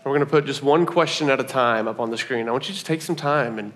We're 0.03 0.12
going 0.12 0.19
to 0.19 0.27
put 0.27 0.45
just 0.45 0.62
one 0.62 0.86
question 0.86 1.32
at 1.32 1.39
a 1.39 1.43
time 1.43 1.88
up 1.88 1.99
on 1.99 2.12
the 2.12 2.17
screen. 2.19 2.47
I 2.47 2.51
want 2.51 2.65
you 2.65 2.67
to 2.67 2.73
just 2.73 2.86
take 2.86 3.01
some 3.01 3.15
time 3.15 3.58
and 3.58 3.73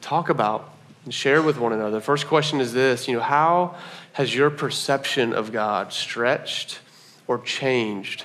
talk 0.00 0.30
about 0.30 0.73
and 1.04 1.12
share 1.12 1.42
with 1.42 1.58
one 1.58 1.72
another. 1.72 1.92
The 1.92 2.00
first 2.00 2.26
question 2.26 2.60
is 2.60 2.72
this 2.72 3.06
you 3.08 3.14
know, 3.14 3.22
how 3.22 3.76
has 4.12 4.34
your 4.34 4.50
perception 4.50 5.32
of 5.32 5.52
God 5.52 5.92
stretched 5.92 6.80
or 7.26 7.38
changed 7.38 8.24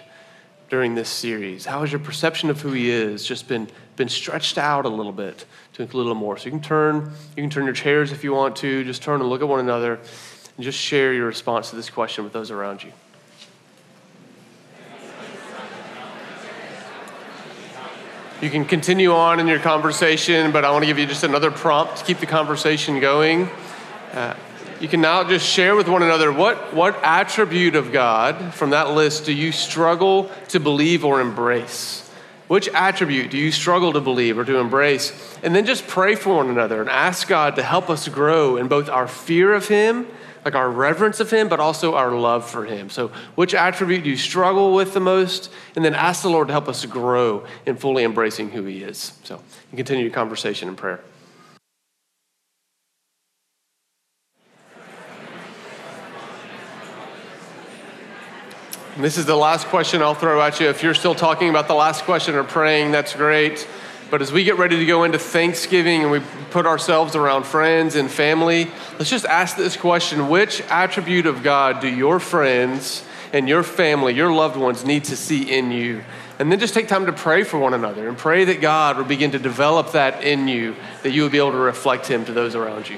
during 0.69 0.95
this 0.95 1.09
series? 1.09 1.65
How 1.65 1.81
has 1.81 1.91
your 1.91 1.99
perception 1.99 2.49
of 2.49 2.61
who 2.61 2.71
He 2.71 2.89
is 2.89 3.25
just 3.25 3.47
been, 3.47 3.67
been 3.95 4.09
stretched 4.09 4.57
out 4.57 4.85
a 4.85 4.89
little 4.89 5.11
bit 5.11 5.45
to 5.73 5.81
include 5.81 6.01
a 6.01 6.07
little 6.07 6.21
more? 6.21 6.37
So 6.37 6.45
you 6.45 6.51
can 6.51 6.61
turn, 6.61 7.11
you 7.35 7.43
can 7.43 7.49
turn 7.49 7.65
your 7.65 7.73
chairs 7.73 8.11
if 8.11 8.23
you 8.23 8.33
want 8.33 8.55
to, 8.57 8.83
just 8.83 9.01
turn 9.01 9.19
and 9.19 9.29
look 9.29 9.41
at 9.41 9.47
one 9.47 9.59
another. 9.59 9.99
And 10.55 10.63
just 10.63 10.77
share 10.77 11.13
your 11.13 11.25
response 11.25 11.69
to 11.69 11.77
this 11.77 11.89
question 11.89 12.23
with 12.23 12.33
those 12.33 12.51
around 12.51 12.83
you. 12.83 12.91
You 18.41 18.49
can 18.49 18.63
continue 18.63 19.11
on 19.11 19.41
in 19.41 19.47
your 19.47 19.59
conversation, 19.59 20.53
but 20.53 20.63
I 20.63 20.71
want 20.71 20.83
to 20.83 20.85
give 20.85 20.97
you 20.97 21.05
just 21.05 21.25
another 21.25 21.51
prompt 21.51 21.97
to 21.97 22.05
keep 22.05 22.19
the 22.19 22.25
conversation 22.25 23.01
going. 23.01 23.49
Uh, 24.13 24.33
you 24.79 24.87
can 24.87 25.01
now 25.01 25.25
just 25.25 25.45
share 25.45 25.75
with 25.75 25.89
one 25.89 26.03
another 26.03 26.31
what, 26.31 26.73
what 26.73 26.97
attribute 27.03 27.75
of 27.75 27.91
God 27.91 28.53
from 28.53 28.69
that 28.69 28.91
list 28.91 29.25
do 29.25 29.33
you 29.33 29.51
struggle 29.51 30.31
to 30.47 30.59
believe 30.61 31.03
or 31.03 31.19
embrace? 31.19 32.09
Which 32.47 32.69
attribute 32.69 33.29
do 33.29 33.37
you 33.37 33.51
struggle 33.51 33.91
to 33.91 33.99
believe 33.99 34.37
or 34.37 34.45
to 34.45 34.55
embrace? 34.55 35.37
And 35.43 35.53
then 35.53 35.65
just 35.65 35.85
pray 35.85 36.15
for 36.15 36.37
one 36.37 36.49
another 36.49 36.79
and 36.79 36.89
ask 36.89 37.27
God 37.27 37.57
to 37.57 37.61
help 37.61 37.89
us 37.89 38.07
grow 38.07 38.55
in 38.55 38.69
both 38.69 38.87
our 38.87 39.09
fear 39.09 39.53
of 39.53 39.67
Him 39.67 40.07
like 40.45 40.55
our 40.55 40.69
reverence 40.69 41.19
of 41.19 41.31
Him, 41.31 41.47
but 41.49 41.59
also 41.59 41.95
our 41.95 42.11
love 42.11 42.49
for 42.49 42.65
Him. 42.65 42.89
So, 42.89 43.09
which 43.35 43.53
attribute 43.53 44.03
do 44.03 44.09
you 44.09 44.17
struggle 44.17 44.73
with 44.73 44.93
the 44.93 44.99
most? 44.99 45.51
And 45.75 45.83
then 45.83 45.93
ask 45.93 46.21
the 46.21 46.29
Lord 46.29 46.47
to 46.47 46.53
help 46.53 46.67
us 46.67 46.85
grow 46.85 47.45
in 47.65 47.75
fully 47.75 48.03
embracing 48.03 48.51
who 48.51 48.63
He 48.65 48.83
is. 48.83 49.13
So, 49.23 49.41
continue 49.75 50.05
your 50.05 50.13
conversation 50.13 50.69
in 50.69 50.75
prayer. 50.75 51.01
And 58.99 59.05
this 59.05 59.17
is 59.17 59.25
the 59.25 59.35
last 59.37 59.67
question 59.67 60.01
I'll 60.01 60.13
throw 60.13 60.41
at 60.41 60.59
you. 60.59 60.67
If 60.67 60.83
you're 60.83 60.93
still 60.93 61.15
talking 61.15 61.49
about 61.49 61.69
the 61.69 61.73
last 61.73 62.03
question 62.03 62.35
or 62.35 62.43
praying, 62.43 62.91
that's 62.91 63.15
great. 63.15 63.65
But 64.09 64.23
as 64.23 64.31
we 64.31 64.43
get 64.43 64.57
ready 64.57 64.77
to 64.77 64.85
go 64.85 65.03
into 65.03 65.19
Thanksgiving 65.19 66.01
and 66.01 66.11
we 66.11 66.21
put 66.49 66.65
ourselves 66.65 67.15
around 67.15 67.45
friends 67.45 67.95
and 67.95 68.09
family, 68.09 68.71
let's 68.97 69.09
just 69.09 69.25
ask 69.25 69.55
this 69.55 69.77
question 69.77 70.29
Which 70.29 70.61
attribute 70.61 71.27
of 71.27 71.43
God 71.43 71.79
do 71.79 71.87
your 71.87 72.19
friends 72.19 73.03
and 73.31 73.47
your 73.47 73.61
family, 73.61 74.15
your 74.15 74.31
loved 74.31 74.57
ones, 74.57 74.83
need 74.83 75.03
to 75.05 75.15
see 75.15 75.55
in 75.55 75.71
you? 75.71 76.03
And 76.39 76.51
then 76.51 76.59
just 76.59 76.73
take 76.73 76.87
time 76.87 77.05
to 77.05 77.13
pray 77.13 77.43
for 77.43 77.59
one 77.59 77.73
another 77.73 78.07
and 78.07 78.17
pray 78.17 78.45
that 78.45 78.61
God 78.61 78.97
will 78.97 79.03
begin 79.03 79.31
to 79.31 79.39
develop 79.39 79.91
that 79.91 80.23
in 80.23 80.47
you, 80.47 80.75
that 81.03 81.11
you 81.11 81.21
will 81.21 81.29
be 81.29 81.37
able 81.37 81.51
to 81.51 81.57
reflect 81.57 82.07
Him 82.07 82.25
to 82.25 82.31
those 82.31 82.55
around 82.55 82.89
you. 82.89 82.97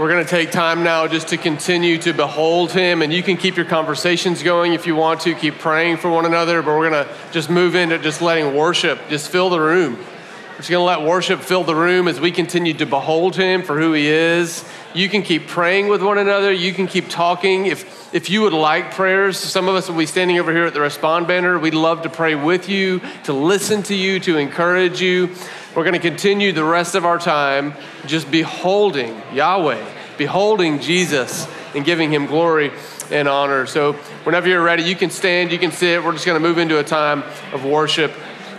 We're 0.00 0.08
going 0.08 0.24
to 0.24 0.30
take 0.30 0.50
time 0.50 0.82
now 0.82 1.06
just 1.08 1.28
to 1.28 1.36
continue 1.36 1.98
to 1.98 2.14
behold 2.14 2.72
him, 2.72 3.02
and 3.02 3.12
you 3.12 3.22
can 3.22 3.36
keep 3.36 3.56
your 3.56 3.66
conversations 3.66 4.42
going 4.42 4.72
if 4.72 4.86
you 4.86 4.96
want 4.96 5.20
to, 5.20 5.34
keep 5.34 5.58
praying 5.58 5.98
for 5.98 6.08
one 6.08 6.24
another, 6.24 6.62
but 6.62 6.74
we're 6.78 6.88
going 6.88 7.06
to 7.06 7.14
just 7.32 7.50
move 7.50 7.74
into 7.74 7.98
just 7.98 8.22
letting 8.22 8.56
worship 8.56 8.98
just 9.10 9.30
fill 9.30 9.50
the 9.50 9.60
room. 9.60 9.96
We're 9.96 10.56
just 10.56 10.70
going 10.70 10.80
to 10.80 10.86
let 10.86 11.06
worship 11.06 11.40
fill 11.40 11.64
the 11.64 11.74
room 11.74 12.08
as 12.08 12.18
we 12.18 12.30
continue 12.30 12.72
to 12.72 12.86
behold 12.86 13.36
him 13.36 13.62
for 13.62 13.78
who 13.78 13.92
he 13.92 14.06
is. 14.06 14.64
You 14.94 15.10
can 15.10 15.20
keep 15.20 15.48
praying 15.48 15.88
with 15.88 16.02
one 16.02 16.16
another. 16.16 16.50
You 16.50 16.72
can 16.72 16.86
keep 16.86 17.10
talking. 17.10 17.66
If, 17.66 18.14
if 18.14 18.30
you 18.30 18.40
would 18.40 18.54
like 18.54 18.92
prayers, 18.92 19.36
some 19.36 19.68
of 19.68 19.74
us 19.74 19.86
will 19.86 19.98
be 19.98 20.06
standing 20.06 20.38
over 20.38 20.50
here 20.50 20.64
at 20.64 20.72
the 20.72 20.80
Respond 20.80 21.26
banner. 21.26 21.58
We'd 21.58 21.74
love 21.74 22.02
to 22.02 22.08
pray 22.08 22.34
with 22.34 22.70
you, 22.70 23.02
to 23.24 23.34
listen 23.34 23.82
to 23.82 23.94
you, 23.94 24.18
to 24.20 24.38
encourage 24.38 25.02
you. 25.02 25.34
We're 25.74 25.84
going 25.84 25.94
to 25.94 26.00
continue 26.00 26.50
the 26.50 26.64
rest 26.64 26.96
of 26.96 27.04
our 27.04 27.18
time 27.18 27.74
just 28.06 28.28
beholding 28.28 29.16
Yahweh, 29.32 29.80
beholding 30.18 30.80
Jesus, 30.80 31.46
and 31.76 31.84
giving 31.84 32.12
him 32.12 32.26
glory 32.26 32.72
and 33.12 33.28
honor. 33.28 33.66
So, 33.66 33.92
whenever 34.24 34.48
you're 34.48 34.62
ready, 34.64 34.82
you 34.82 34.96
can 34.96 35.10
stand, 35.10 35.52
you 35.52 35.60
can 35.60 35.70
sit. 35.70 36.02
We're 36.02 36.12
just 36.12 36.26
going 36.26 36.40
to 36.40 36.46
move 36.46 36.58
into 36.58 36.80
a 36.80 36.82
time 36.82 37.22
of 37.52 37.64
worship. 37.64 38.12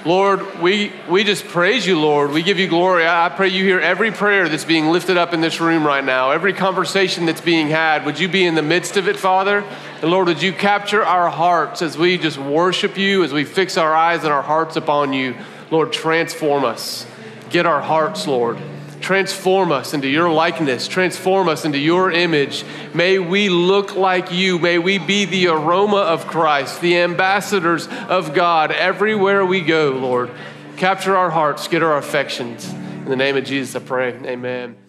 Lord, 0.06 0.62
we, 0.62 0.93
we 1.10 1.26
just 1.26 1.45
praise 1.45 1.86
you, 1.86 2.00
Lord. 2.00 2.32
We 2.32 2.43
give 2.43 2.58
you 2.58 2.69
glory. 2.69 3.06
I, 3.06 3.26
I 3.26 3.30
pray 3.30 3.50
you 3.50 3.65
hear 3.65 3.82
every 3.82 4.12
prayer 4.12 4.47
that's 4.47 4.65
being 4.65 4.88
lifted 4.88 5.17
up 5.17 5.34
in 5.34 5.41
this 5.41 5.60
room 5.60 5.86
right 5.86 6.04
now, 6.04 6.32
every 6.32 6.54
conversation 6.54 7.26
that's 7.26 7.41
being 7.41 7.67
had. 7.67 8.06
Would 8.06 8.19
you 8.19 8.30
be 8.30 8.45
in 8.45 8.56
the 8.56 8.63
midst 8.63 8.95
of 8.95 9.10
it, 9.10 9.17
Father? 9.17 9.65
And 10.02 10.10
Lord, 10.10 10.28
would 10.28 10.41
you 10.41 10.54
capture 10.54 11.04
our 11.04 11.30
hearts 11.30 11.82
as 11.82 11.97
we 11.97 12.17
just 12.17 12.38
worship 12.38 12.97
you, 12.97 13.24
as 13.24 13.34
we 13.34 13.43
fix 13.43 13.78
our 13.78 13.93
eyes 13.93 14.24
and 14.24 14.32
our 14.32 14.41
hearts 14.41 14.78
upon 14.78 15.12
you? 15.12 15.36
Lord, 15.71 15.91
transform 15.93 16.65
us. 16.65 17.07
Get 17.49 17.65
our 17.65 17.81
hearts, 17.81 18.27
Lord. 18.27 18.57
Transform 18.99 19.71
us 19.71 19.93
into 19.93 20.07
your 20.07 20.29
likeness. 20.29 20.88
Transform 20.88 21.49
us 21.49 21.65
into 21.65 21.79
your 21.79 22.12
image. 22.12 22.63
May 22.93 23.17
we 23.17 23.49
look 23.49 23.95
like 23.95 24.31
you. 24.31 24.60
May 24.60 24.77
we 24.77 24.99
be 24.99 25.25
the 25.25 25.47
aroma 25.47 25.97
of 25.97 26.27
Christ, 26.27 26.81
the 26.81 26.97
ambassadors 26.97 27.88
of 27.88 28.34
God 28.34 28.71
everywhere 28.71 29.43
we 29.45 29.62
go, 29.62 29.91
Lord. 29.91 30.29
Capture 30.77 31.15
our 31.15 31.31
hearts, 31.31 31.67
get 31.67 31.84
our 31.84 31.97
affections. 31.97 32.71
In 32.71 33.05
the 33.05 33.15
name 33.15 33.36
of 33.38 33.43
Jesus, 33.43 33.75
I 33.75 33.79
pray. 33.86 34.13
Amen. 34.25 34.81